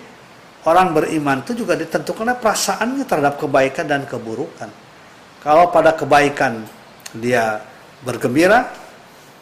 [0.67, 4.71] orang beriman itu juga ditentukan perasaannya terhadap kebaikan dan keburukan
[5.43, 6.67] kalau pada kebaikan
[7.17, 7.63] dia
[8.05, 8.69] bergembira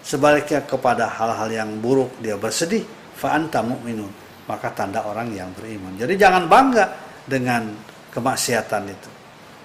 [0.01, 2.85] sebaliknya kepada hal-hal yang buruk dia bersedih
[3.17, 5.95] fa anta mu'minun maka tanda orang yang beriman.
[5.99, 6.87] Jadi jangan bangga
[7.27, 7.75] dengan
[8.15, 9.11] kemaksiatan itu.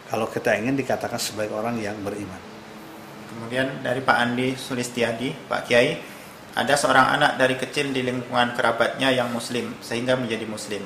[0.10, 2.42] Kalau kita ingin dikatakan sebagai orang yang beriman.
[3.32, 5.96] Kemudian dari Pak Andi Sulistiadi, Pak Kiai,
[6.52, 10.84] ada seorang anak dari kecil di lingkungan kerabatnya yang muslim sehingga menjadi muslim.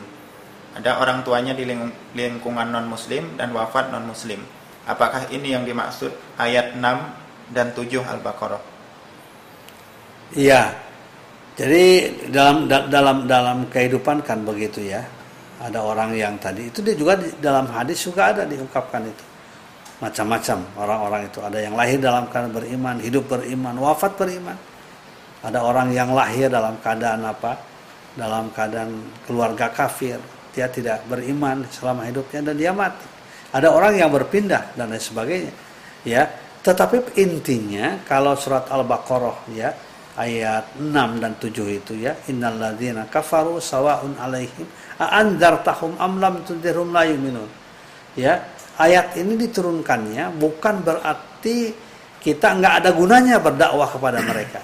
[0.78, 1.66] Ada orang tuanya di
[2.14, 4.44] lingkungan non muslim dan wafat non muslim.
[4.86, 8.62] Apakah ini yang dimaksud ayat 6 dan 7 Al-Baqarah?
[10.38, 10.78] Iya,
[11.58, 15.02] jadi dalam dalam dalam kehidupan kan begitu ya.
[15.56, 19.26] Ada orang yang tadi itu dia juga di, dalam hadis juga ada diungkapkan itu.
[20.04, 21.40] Macam-macam orang-orang itu.
[21.42, 24.60] Ada yang lahir dalam keadaan beriman, hidup beriman, wafat beriman.
[25.46, 27.54] Ada orang yang lahir dalam keadaan apa?
[28.18, 30.18] Dalam keadaan keluarga kafir,
[30.56, 33.06] dia tidak beriman selama hidupnya dan dia mati.
[33.54, 35.54] Ada orang yang berpindah dan lain sebagainya.
[36.02, 36.26] Ya,
[36.66, 39.70] tetapi intinya kalau surat Al-Baqarah ya
[40.18, 44.66] ayat 6 dan 7 itu ya innalladzina kafaru sawaun alaihim
[44.98, 47.46] a'andzartahum am lam tundirhum la yu'minun
[48.16, 48.40] ya
[48.80, 51.76] ayat ini diturunkannya bukan berarti
[52.24, 54.60] kita nggak ada gunanya berdakwah kepada mereka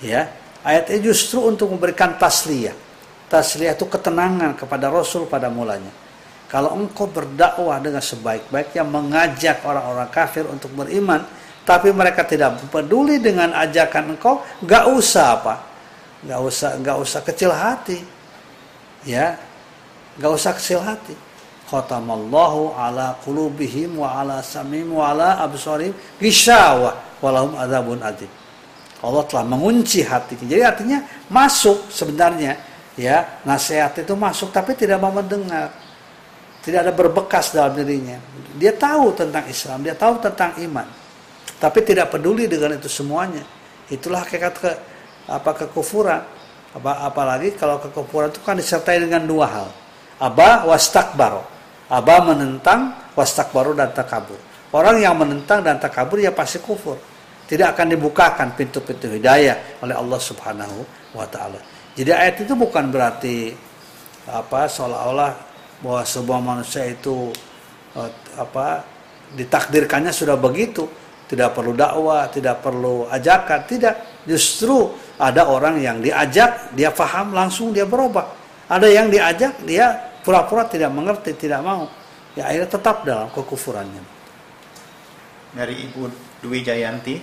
[0.00, 0.28] ya
[0.66, 2.74] ayat ini justru untuk memberikan tasliyah
[3.30, 5.92] tasliyah itu ketenangan kepada Rasul pada mulanya
[6.50, 11.22] kalau engkau berdakwah dengan sebaik-baiknya mengajak orang-orang kafir untuk beriman
[11.70, 15.54] tapi mereka tidak peduli dengan ajakan engkau, nggak usah apa,
[16.26, 18.02] nggak usah nggak usah kecil hati,
[19.06, 19.36] ya,
[20.18, 21.14] nggak usah kecil hati.
[21.70, 28.26] Khatamallahu ala qulubihim wa ala samim wa ala absarim gishawa walahum adzabun adzim.
[29.00, 30.44] Allah telah mengunci hatinya.
[30.44, 30.98] Jadi artinya
[31.32, 32.56] masuk sebenarnya
[33.00, 35.72] ya nasihat itu masuk tapi tidak mau mendengar.
[36.60, 38.20] Tidak ada berbekas dalam dirinya.
[38.60, 41.00] Dia tahu tentang Islam, dia tahu tentang iman
[41.60, 43.44] tapi tidak peduli dengan itu semuanya.
[43.92, 44.70] Itulah hakikat ke
[45.28, 46.24] apa kekufuran.
[46.72, 49.68] Apa, apalagi kalau kekufuran itu kan disertai dengan dua hal.
[50.16, 51.44] Aba wastakbaro.
[51.92, 54.40] Aba menentang, wastakbaro dan takabur.
[54.72, 56.96] Orang yang menentang dan takabur ya pasti kufur.
[57.50, 60.86] Tidak akan dibukakan pintu-pintu hidayah oleh Allah Subhanahu
[61.18, 61.58] wa taala.
[61.98, 63.50] Jadi ayat itu bukan berarti
[64.30, 65.32] apa seolah-olah
[65.82, 67.34] bahwa sebuah manusia itu
[67.98, 68.86] eh, apa
[69.34, 70.86] ditakdirkannya sudah begitu
[71.30, 74.26] tidak perlu dakwah, tidak perlu ajakan, tidak.
[74.26, 78.26] Justru ada orang yang diajak, dia paham langsung dia berubah.
[78.66, 79.94] Ada yang diajak, dia
[80.26, 81.86] pura-pura tidak mengerti, tidak mau.
[82.34, 84.02] Ya akhirnya tetap dalam kekufurannya.
[85.54, 86.10] Dari Ibu
[86.42, 87.14] Dwi Jayanti,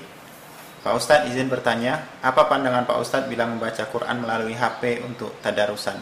[0.87, 5.99] Pak Ustadz izin bertanya, apa pandangan Pak Ustadz bila membaca Quran melalui HP untuk tadarusan?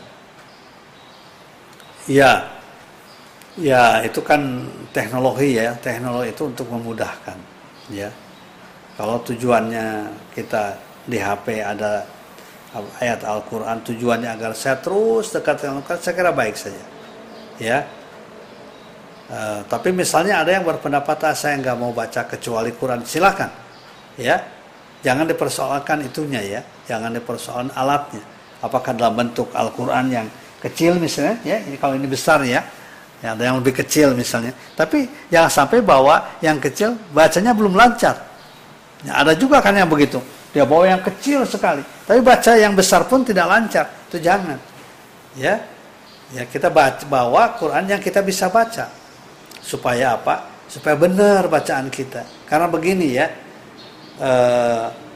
[2.05, 2.53] Ya,
[3.57, 7.55] ya itu kan teknologi ya, teknologi itu untuk memudahkan
[7.89, 8.09] ya
[8.97, 10.73] kalau tujuannya kita
[11.05, 12.01] di HP ada
[12.97, 16.83] ayat Al-Quran tujuannya agar saya terus dekat dengan Al-Quran saya kira baik saja
[17.59, 17.79] ya
[19.25, 23.49] Uh, tapi misalnya ada yang berpendapat ah, saya nggak mau baca kecuali Quran, silakan,
[24.21, 24.37] ya.
[25.05, 28.25] Jangan dipersoalkan itunya ya, jangan dipersoalkan alatnya.
[28.65, 30.25] Apakah dalam bentuk Al-Quran yang
[30.57, 31.61] kecil misalnya, ya.
[31.61, 32.65] Ini kalau ini besar ya,
[33.21, 34.57] ya ada yang lebih kecil misalnya.
[34.73, 38.17] Tapi jangan sampai bawa yang kecil bacanya belum lancar.
[39.05, 40.17] Ya, ada juga kan yang begitu.
[40.49, 43.85] Dia bawa yang kecil sekali, tapi baca yang besar pun tidak lancar.
[44.09, 44.57] Itu jangan.
[45.37, 45.61] Ya,
[46.33, 46.73] ya kita
[47.05, 48.89] bawa Quran yang kita bisa baca
[49.61, 50.65] supaya apa?
[50.65, 52.25] Supaya benar bacaan kita.
[52.49, 53.29] Karena begini ya,
[54.19, 54.31] e,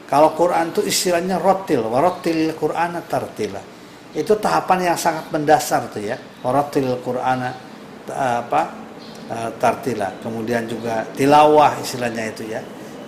[0.06, 3.62] kalau Quran itu istilahnya rotil, warotil Quran tartila.
[4.10, 7.46] Itu tahapan yang sangat mendasar tuh ya, warotil Quran
[8.10, 8.62] apa
[9.30, 10.10] e, tartila.
[10.18, 12.60] Kemudian juga tilawah istilahnya itu ya.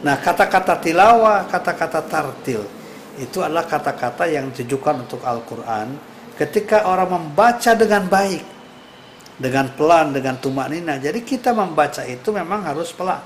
[0.03, 2.63] Nah kata-kata tilawah, kata-kata tartil
[3.21, 6.01] itu adalah kata-kata yang ditujukan untuk Al-Quran
[6.39, 8.45] ketika orang membaca dengan baik
[9.37, 13.21] dengan pelan dengan tumak nina jadi kita membaca itu memang harus pelan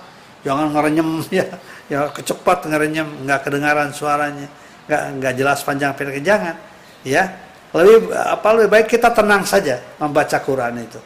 [0.47, 1.09] jangan ngerenyem
[1.43, 1.47] ya.
[1.91, 4.47] Ya kecepat ngerenyem nggak kedengaran suaranya.
[4.87, 6.23] Nggak nggak jelas panjang pendek.
[6.23, 6.55] Jangan
[7.03, 7.43] ya.
[7.75, 11.03] Lebih apa lebih baik kita tenang saja membaca Quran itu.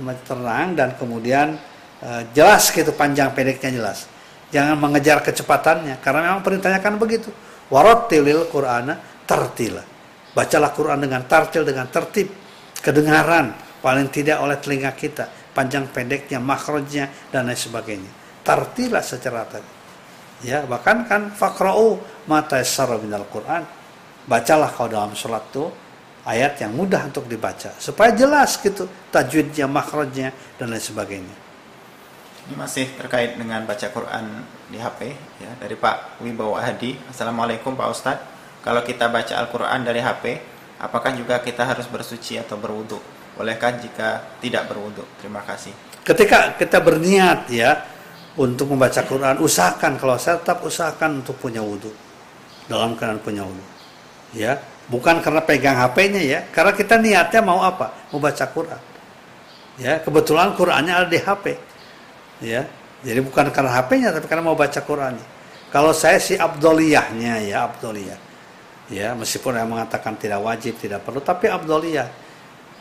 [0.00, 1.60] Membaca tenang dan kemudian
[2.00, 4.08] uh, jelas gitu panjang pendeknya jelas.
[4.48, 7.28] Jangan mengejar kecepatannya karena memang perintahnya kan begitu.
[7.68, 8.96] Warotilil Qur'ana
[9.28, 9.84] tertila
[10.32, 12.32] bacalah Quran dengan tartil dengan tertib.
[12.80, 13.52] Kedengaran
[13.84, 15.28] paling tidak oleh telinga kita.
[15.52, 18.17] Panjang pendeknya makrojnya dan lain sebagainya
[18.48, 19.76] tartilah secara tadi.
[20.48, 22.64] Ya bahkan kan fakra'u mata
[22.96, 23.68] minal Quran.
[24.24, 25.68] Bacalah kau dalam sholat tuh
[26.24, 31.36] ayat yang mudah untuk dibaca supaya jelas gitu tajwidnya makrojnya dan lain sebagainya.
[32.48, 35.00] Ini masih terkait dengan baca Quran di HP
[35.40, 36.96] ya dari Pak Wibawa Hadi.
[37.08, 38.24] Assalamualaikum Pak Ustadz.
[38.64, 40.24] Kalau kita baca Al-Quran dari HP
[40.80, 43.00] apakah juga kita harus bersuci atau berwudhu?
[43.36, 45.04] Bolehkah jika tidak berwudhu?
[45.20, 45.72] Terima kasih.
[46.04, 47.97] Ketika kita berniat ya
[48.38, 51.90] untuk membaca Quran, usahakan kalau saya tetap usahakan untuk punya wudhu
[52.70, 53.64] dalam keadaan punya wudhu.
[54.32, 57.90] Ya, bukan karena pegang HP-nya ya, karena kita niatnya mau apa?
[58.14, 58.82] Mau baca Quran.
[59.78, 61.44] Ya, kebetulan Qurannya ada di HP.
[62.38, 62.70] Ya,
[63.02, 65.26] jadi bukan karena HP-nya tapi karena mau baca Qurannya.
[65.68, 68.20] Kalau saya si abdoliyahnya ya abdoliyah.
[68.88, 72.08] Ya, meskipun yang mengatakan tidak wajib, tidak perlu, tapi abdoliyah.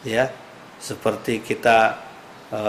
[0.07, 0.31] Ya,
[0.79, 2.06] seperti kita
[2.51, 2.61] e,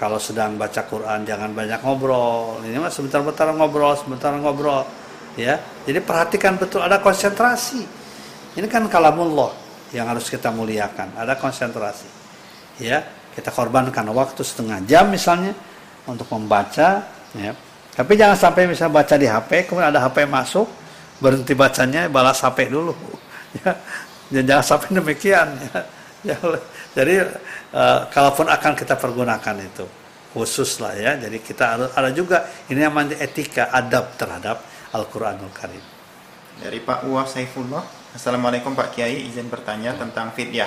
[0.00, 2.60] kalau sedang baca Quran jangan banyak ngobrol.
[2.64, 4.84] Ini mah sebentar-bentar ngobrol sebentar ngobrol
[5.36, 5.60] ya.
[5.84, 7.82] Jadi perhatikan betul ada konsentrasi.
[8.56, 9.54] Ini kan kalamullah
[9.94, 12.08] yang harus kita muliakan ada konsentrasi
[12.82, 13.04] ya.
[13.30, 15.54] Kita korbankan waktu setengah jam misalnya
[16.08, 17.06] untuk membaca
[17.36, 17.52] ya.
[17.90, 20.66] Tapi jangan sampai misalnya baca di HP kemudian ada HP masuk
[21.20, 22.96] berhenti bacanya balas HP dulu
[23.60, 23.76] ya.
[24.30, 25.80] Jangan sampai demikian ya.
[26.20, 26.36] Ya
[26.96, 27.28] jadi
[27.70, 29.86] uh, kalaupun akan kita pergunakan itu
[30.30, 35.54] khusus lah ya jadi kita ada, ada juga ini yang namanya etika adab terhadap Al-Quranul
[35.54, 35.82] Karim.
[36.60, 40.66] Dari Pak Uwah Saifullah Assalamualaikum Pak Kiai izin bertanya tentang fidyah.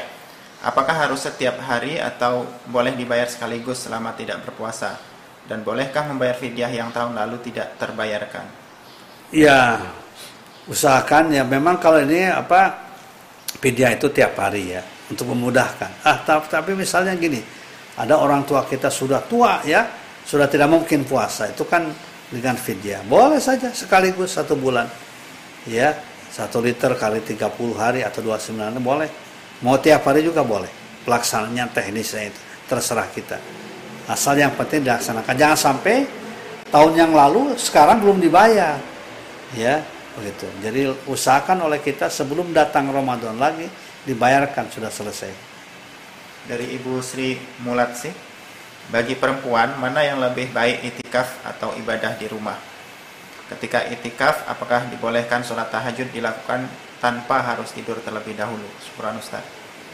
[0.64, 4.96] Apakah harus setiap hari atau boleh dibayar sekaligus selama tidak berpuasa?
[5.44, 8.48] Dan bolehkah membayar fidyah yang tahun lalu tidak terbayarkan?
[9.36, 9.84] Ya
[10.72, 12.80] usahakan ya memang kalau ini apa
[13.60, 16.04] fidyah itu tiap hari ya untuk memudahkan.
[16.04, 17.40] Ah, tapi misalnya gini,
[17.96, 19.86] ada orang tua kita sudah tua ya,
[20.26, 21.94] sudah tidak mungkin puasa, itu kan
[22.34, 23.06] dengan fidyah.
[23.06, 24.90] Boleh saja sekaligus satu bulan.
[25.70, 25.94] Ya,
[26.34, 27.46] satu liter kali 30
[27.78, 29.08] hari atau 29 boleh.
[29.62, 30.68] Mau tiap hari juga boleh.
[31.06, 33.38] Pelaksanaannya teknisnya itu terserah kita.
[34.10, 35.36] Asal yang penting dilaksanakan.
[35.38, 36.04] Jangan sampai
[36.68, 38.76] tahun yang lalu sekarang belum dibayar.
[39.56, 39.86] Ya,
[40.18, 40.50] begitu.
[40.60, 43.70] Jadi usahakan oleh kita sebelum datang Ramadan lagi
[44.08, 45.32] dibayarkan sudah selesai.
[46.48, 48.12] Dari Ibu Sri Mulatsi,
[48.92, 52.60] bagi perempuan mana yang lebih baik itikaf atau ibadah di rumah?
[53.48, 56.68] Ketika itikaf, apakah dibolehkan sholat tahajud dilakukan
[57.00, 58.68] tanpa harus tidur terlebih dahulu?
[58.84, 59.44] Syukuran Ustaz.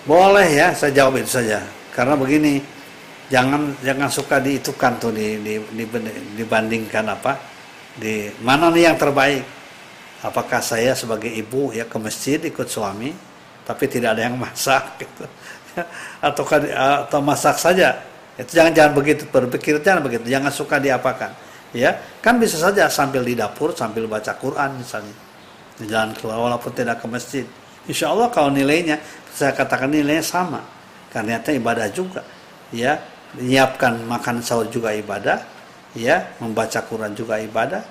[0.10, 1.62] Boleh ya, saya jawab itu saja.
[1.94, 2.62] Karena begini,
[3.30, 5.86] jangan jangan suka diitukan tuh di, di, di,
[6.34, 7.34] dibandingkan apa
[7.94, 9.46] di mana nih yang terbaik
[10.26, 13.14] apakah saya sebagai ibu ya ke masjid ikut suami
[13.70, 15.30] tapi tidak ada yang masak gitu.
[16.28, 16.44] atau
[17.06, 18.02] atau masak saja.
[18.34, 19.30] Itu jangan jangan begitu.
[19.30, 20.26] Berpikir jangan begitu.
[20.26, 21.30] Jangan suka diapakan.
[21.70, 25.14] Ya kan bisa saja sambil di dapur sambil baca Quran misalnya.
[25.78, 27.46] Di jalan keluar walaupun tidak ke masjid.
[27.86, 28.98] Insya Allah kalau nilainya
[29.30, 30.66] saya katakan nilainya sama.
[31.14, 32.26] Karena itu ibadah juga.
[32.74, 32.98] Ya
[33.38, 35.46] menyiapkan makan sahur juga ibadah.
[35.94, 37.86] Ya membaca Quran juga ibadah.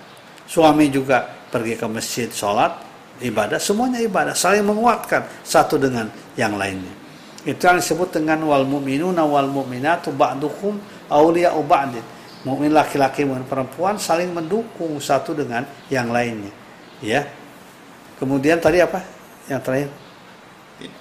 [0.50, 1.22] Suami juga
[1.54, 2.87] pergi ke masjid sholat
[3.22, 6.94] ibadah, semuanya ibadah, saling menguatkan satu dengan yang lainnya.
[7.46, 12.04] Itu yang disebut dengan wal mu'minuna wal mu'minatu ba'duhum awliya'u ba'din.
[12.46, 16.54] Mukmin laki-laki dan perempuan saling mendukung satu dengan yang lainnya.
[17.02, 17.26] Ya.
[18.18, 19.02] Kemudian tadi apa?
[19.50, 19.90] Yang terakhir?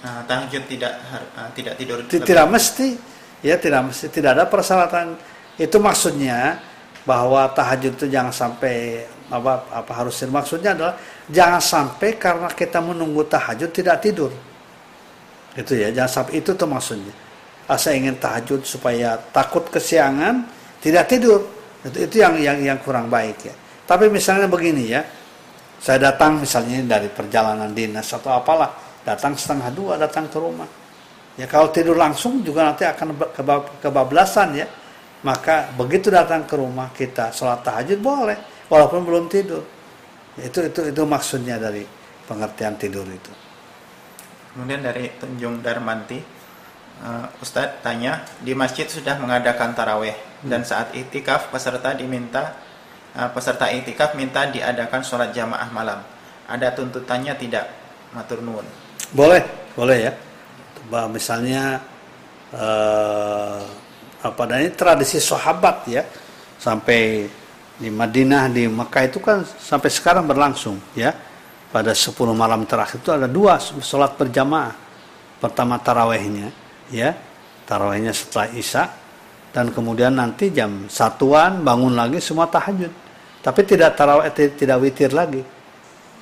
[0.02, 2.02] Uh, tahajud tidak uh, tidak tidur.
[2.10, 2.98] Tidak mesti.
[3.46, 4.10] Ya, tidak mesti.
[4.10, 5.14] Tidak ada persyaratan.
[5.54, 6.58] Itu maksudnya
[7.06, 10.94] bahwa tahajud itu jangan sampai apa apa harus maksudnya adalah
[11.28, 14.32] jangan sampai karena kita menunggu tahajud tidak tidur.
[15.52, 17.14] Itu ya jangan sampai itu tuh maksudnya.
[17.68, 20.48] Asa ingin tahajud supaya takut kesiangan
[20.80, 21.44] tidak tidur.
[21.84, 23.54] Itu itu yang yang yang kurang baik ya.
[23.84, 25.04] Tapi misalnya begini ya
[25.78, 28.72] saya datang misalnya dari perjalanan dinas atau apalah
[29.04, 30.68] datang setengah dua datang ke rumah.
[31.36, 33.14] Ya kalau tidur langsung juga nanti akan
[33.84, 34.66] kebablasan ya.
[35.18, 39.64] Maka begitu datang ke rumah kita sholat tahajud boleh walaupun belum tidur.
[40.38, 41.82] Itu itu itu maksudnya dari
[42.28, 43.32] pengertian tidur itu.
[44.54, 46.18] Kemudian dari Tunjung Darmanti,
[47.02, 50.48] uh, Ustadz tanya, di masjid sudah mengadakan taraweh hmm.
[50.48, 52.54] dan saat itikaf peserta diminta
[53.18, 56.00] uh, peserta itikaf minta diadakan sholat jamaah malam.
[56.48, 57.68] Ada tuntutannya tidak,
[58.16, 58.64] matur nuwun.
[59.12, 59.44] Boleh,
[59.76, 60.12] boleh ya.
[61.12, 61.84] Misalnya
[62.56, 63.60] uh,
[64.18, 66.02] apa dan ini tradisi sahabat ya
[66.56, 67.28] sampai
[67.78, 71.14] di Madinah di Mekah itu kan sampai sekarang berlangsung ya.
[71.68, 74.72] Pada 10 malam terakhir itu ada dua sholat berjamaah.
[75.38, 76.48] Pertama tarawehnya
[76.88, 77.12] ya.
[77.68, 78.84] Tarawehnya setelah isya.
[79.52, 82.90] Dan kemudian nanti jam satuan bangun lagi semua tahajud.
[83.44, 85.44] Tapi tidak taraweh tidak witir lagi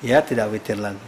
[0.01, 1.07] ya tidak witir lagi.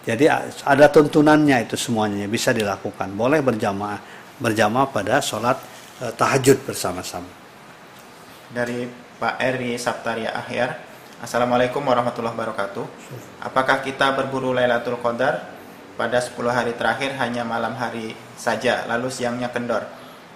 [0.00, 0.24] Jadi
[0.64, 3.12] ada tuntunannya itu semuanya bisa dilakukan.
[3.12, 4.00] Boleh berjamaah
[4.40, 5.60] berjamaah pada sholat
[6.00, 7.28] eh, tahajud bersama-sama.
[8.50, 8.88] Dari
[9.20, 10.80] Pak Eri Saptaria Ahyar.
[11.20, 12.84] Assalamualaikum warahmatullahi wabarakatuh.
[13.44, 15.44] Apakah kita berburu Lailatul Qadar
[16.00, 19.84] pada 10 hari terakhir hanya malam hari saja, lalu siangnya kendor?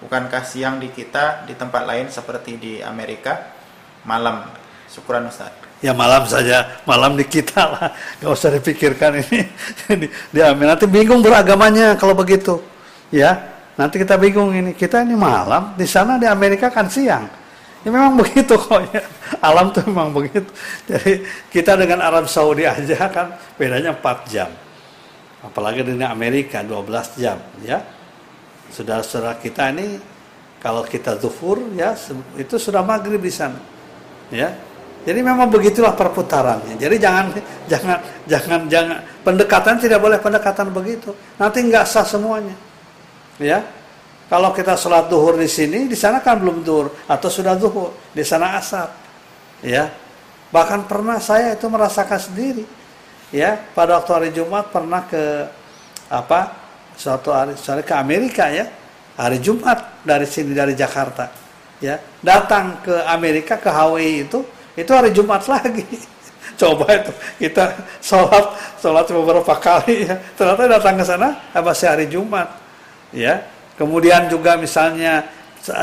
[0.05, 3.57] Bukankah siang di kita di tempat lain seperti di Amerika
[4.05, 4.53] malam?
[4.85, 5.49] Syukuran Ustaz.
[5.81, 7.89] Ya malam saja, malam di kita lah,
[8.21, 9.49] gak usah dipikirkan ini
[10.05, 10.77] di, di Amerika.
[10.77, 12.61] Nanti bingung beragamanya kalau begitu,
[13.09, 13.33] ya.
[13.81, 17.44] Nanti kita bingung ini, kita ini malam, di sana di Amerika kan siang
[17.85, 19.05] Ya memang begitu kok ya.
[19.45, 20.49] Alam tuh memang begitu.
[20.89, 21.21] Jadi
[21.53, 24.49] kita dengan Arab Saudi aja kan bedanya 4 jam.
[25.45, 27.85] Apalagi dengan Amerika 12 jam ya.
[28.73, 30.01] Saudara-saudara kita ini
[30.57, 31.93] kalau kita zuhur ya
[32.41, 33.61] itu sudah maghrib di sana.
[34.33, 34.49] Ya.
[35.05, 36.81] Jadi memang begitulah perputarannya.
[36.81, 37.29] Jadi jangan
[37.69, 41.13] jangan jangan jangan pendekatan tidak boleh pendekatan begitu.
[41.37, 42.57] Nanti nggak sah semuanya.
[43.37, 43.61] Ya,
[44.25, 48.25] kalau kita sholat duhur di sini, di sana kan belum duhur atau sudah duhur, di
[48.25, 48.89] sana asar.
[49.61, 49.93] Ya,
[50.49, 52.65] bahkan pernah saya itu merasakan sendiri.
[53.29, 55.45] Ya, pada waktu hari Jumat pernah ke
[56.09, 56.57] apa?
[56.97, 58.65] Suatu hari, suatu ke Amerika ya,
[59.13, 61.29] hari Jumat dari sini dari Jakarta.
[61.77, 64.41] Ya, datang ke Amerika ke Hawaii itu,
[64.73, 65.85] itu hari Jumat lagi.
[66.55, 67.11] Coba itu
[67.45, 70.15] kita sholat sholat beberapa kali ya.
[70.33, 72.47] Ternyata datang ke sana masih hari Jumat.
[73.11, 73.43] Ya,
[73.75, 75.27] Kemudian juga misalnya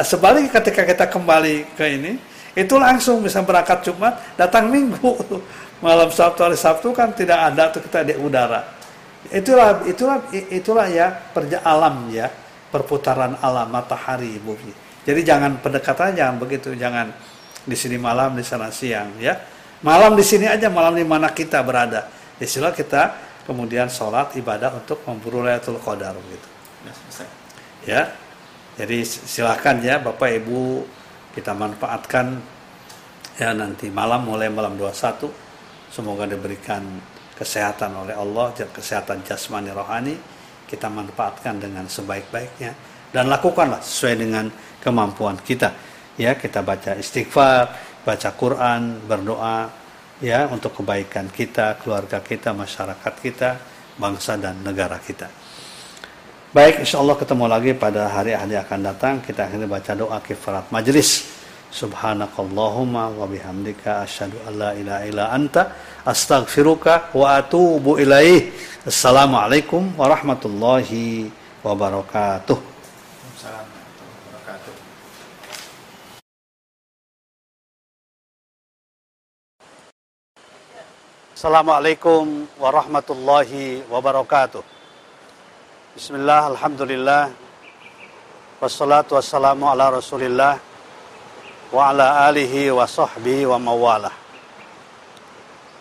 [0.00, 2.12] sebaliknya ketika kita kembali ke ini,
[2.56, 5.16] itu langsung bisa berangkat Jumat, datang Minggu.
[5.84, 8.62] Malam Sabtu hari Sabtu kan tidak ada tuh kita di udara.
[9.28, 12.30] Itulah itulah itulah ya perja alam ya,
[12.70, 14.72] perputaran alam matahari bumi.
[15.02, 17.10] Jadi jangan pendekatan jangan begitu, jangan
[17.66, 19.34] di sini malam di sana siang ya.
[19.82, 22.06] Malam di sini aja, malam di mana kita berada.
[22.38, 26.51] Istilah kita kemudian sholat ibadah untuk memburu Lailatul Qadar gitu
[27.86, 28.10] ya.
[28.72, 30.84] Jadi silahkan ya Bapak Ibu
[31.36, 32.40] kita manfaatkan.
[33.40, 35.24] Ya nanti malam mulai malam 21
[35.88, 36.84] semoga diberikan
[37.32, 40.16] kesehatan oleh Allah kesehatan jasmani rohani.
[40.68, 42.72] Kita manfaatkan dengan sebaik-baiknya
[43.12, 44.48] dan lakukanlah sesuai dengan
[44.80, 45.72] kemampuan kita.
[46.16, 49.70] Ya kita baca istighfar baca Quran berdoa
[50.18, 53.50] ya untuk kebaikan kita keluarga kita masyarakat kita
[53.98, 55.30] bangsa dan negara kita
[56.52, 59.24] Baik, insya Allah ketemu lagi pada hari-hari akan datang.
[59.24, 61.24] Kita akhirnya baca doa kifarat majlis.
[61.72, 65.72] Subhanakallahumma wa bihamdika asyhadu an la ilaha illa anta
[66.04, 68.52] astaghfiruka wa atubu ilaih.
[68.84, 71.32] Assalamualaikum warahmatullahi
[71.64, 72.60] wabarakatuh.
[81.32, 84.81] Assalamualaikum warahmatullahi wabarakatuh.
[85.92, 87.28] Bismillah, Alhamdulillah
[88.64, 90.56] Wassalatu wassalamu ala rasulillah
[91.68, 94.16] Wa ala alihi wa sahbihi wa mawalah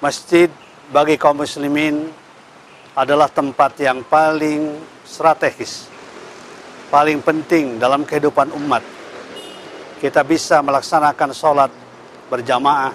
[0.04, 0.52] Masjid
[0.92, 2.12] bagi kaum muslimin
[2.92, 4.76] adalah tempat yang paling
[5.08, 5.88] strategis
[6.92, 8.84] paling penting dalam kehidupan umat.
[10.04, 11.72] Kita bisa melaksanakan sholat
[12.28, 12.92] berjamaah,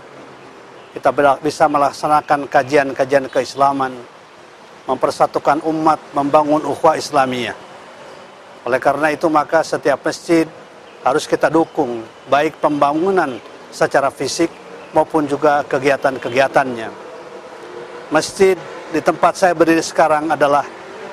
[0.92, 1.08] kita
[1.40, 3.96] bisa melaksanakan kajian-kajian keislaman,
[4.86, 7.58] mempersatukan umat, membangun ukhuwah Islamiyah.
[8.66, 10.46] Oleh karena itu maka setiap masjid
[11.06, 13.38] harus kita dukung baik pembangunan
[13.70, 14.50] secara fisik
[14.90, 16.90] maupun juga kegiatan-kegiatannya.
[18.10, 18.58] Masjid
[18.90, 20.66] di tempat saya berdiri sekarang adalah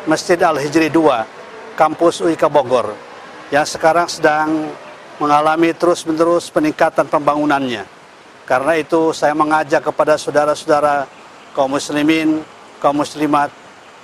[0.05, 2.93] Masjid Al-Hijri 2 kampus UIK Bogor
[3.49, 4.69] yang sekarang sedang
[5.21, 7.85] mengalami terus-menerus peningkatan pembangunannya.
[8.43, 11.05] Karena itu saya mengajak kepada saudara-saudara
[11.53, 12.41] kaum muslimin,
[12.81, 13.53] kaum muslimat,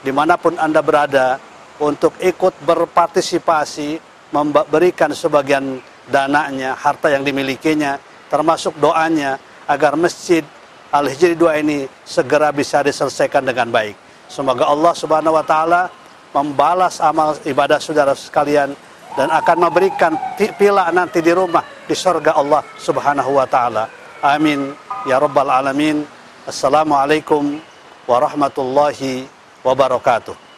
[0.04, 1.40] di mana pun Anda berada,
[1.80, 4.00] untuk ikut berpartisipasi,
[4.36, 5.80] memberikan sebagian
[6.12, 7.96] dananya, harta yang dimilikinya,
[8.28, 9.40] termasuk doanya,
[9.70, 10.44] agar masjid
[10.90, 13.94] Al-Hijri 2 ini segera bisa diselesaikan dengan baik.
[14.26, 15.90] Semoga Allah Subhanahu wa taala
[16.34, 18.74] membalas amal ibadah saudara sekalian
[19.14, 23.86] dan akan memberikan pila nanti di rumah di surga Allah Subhanahu wa taala.
[24.26, 24.74] Amin
[25.06, 26.06] ya rabbal alamin.
[26.50, 27.62] Assalamualaikum
[28.10, 30.49] warahmatullahi wabarakatuh.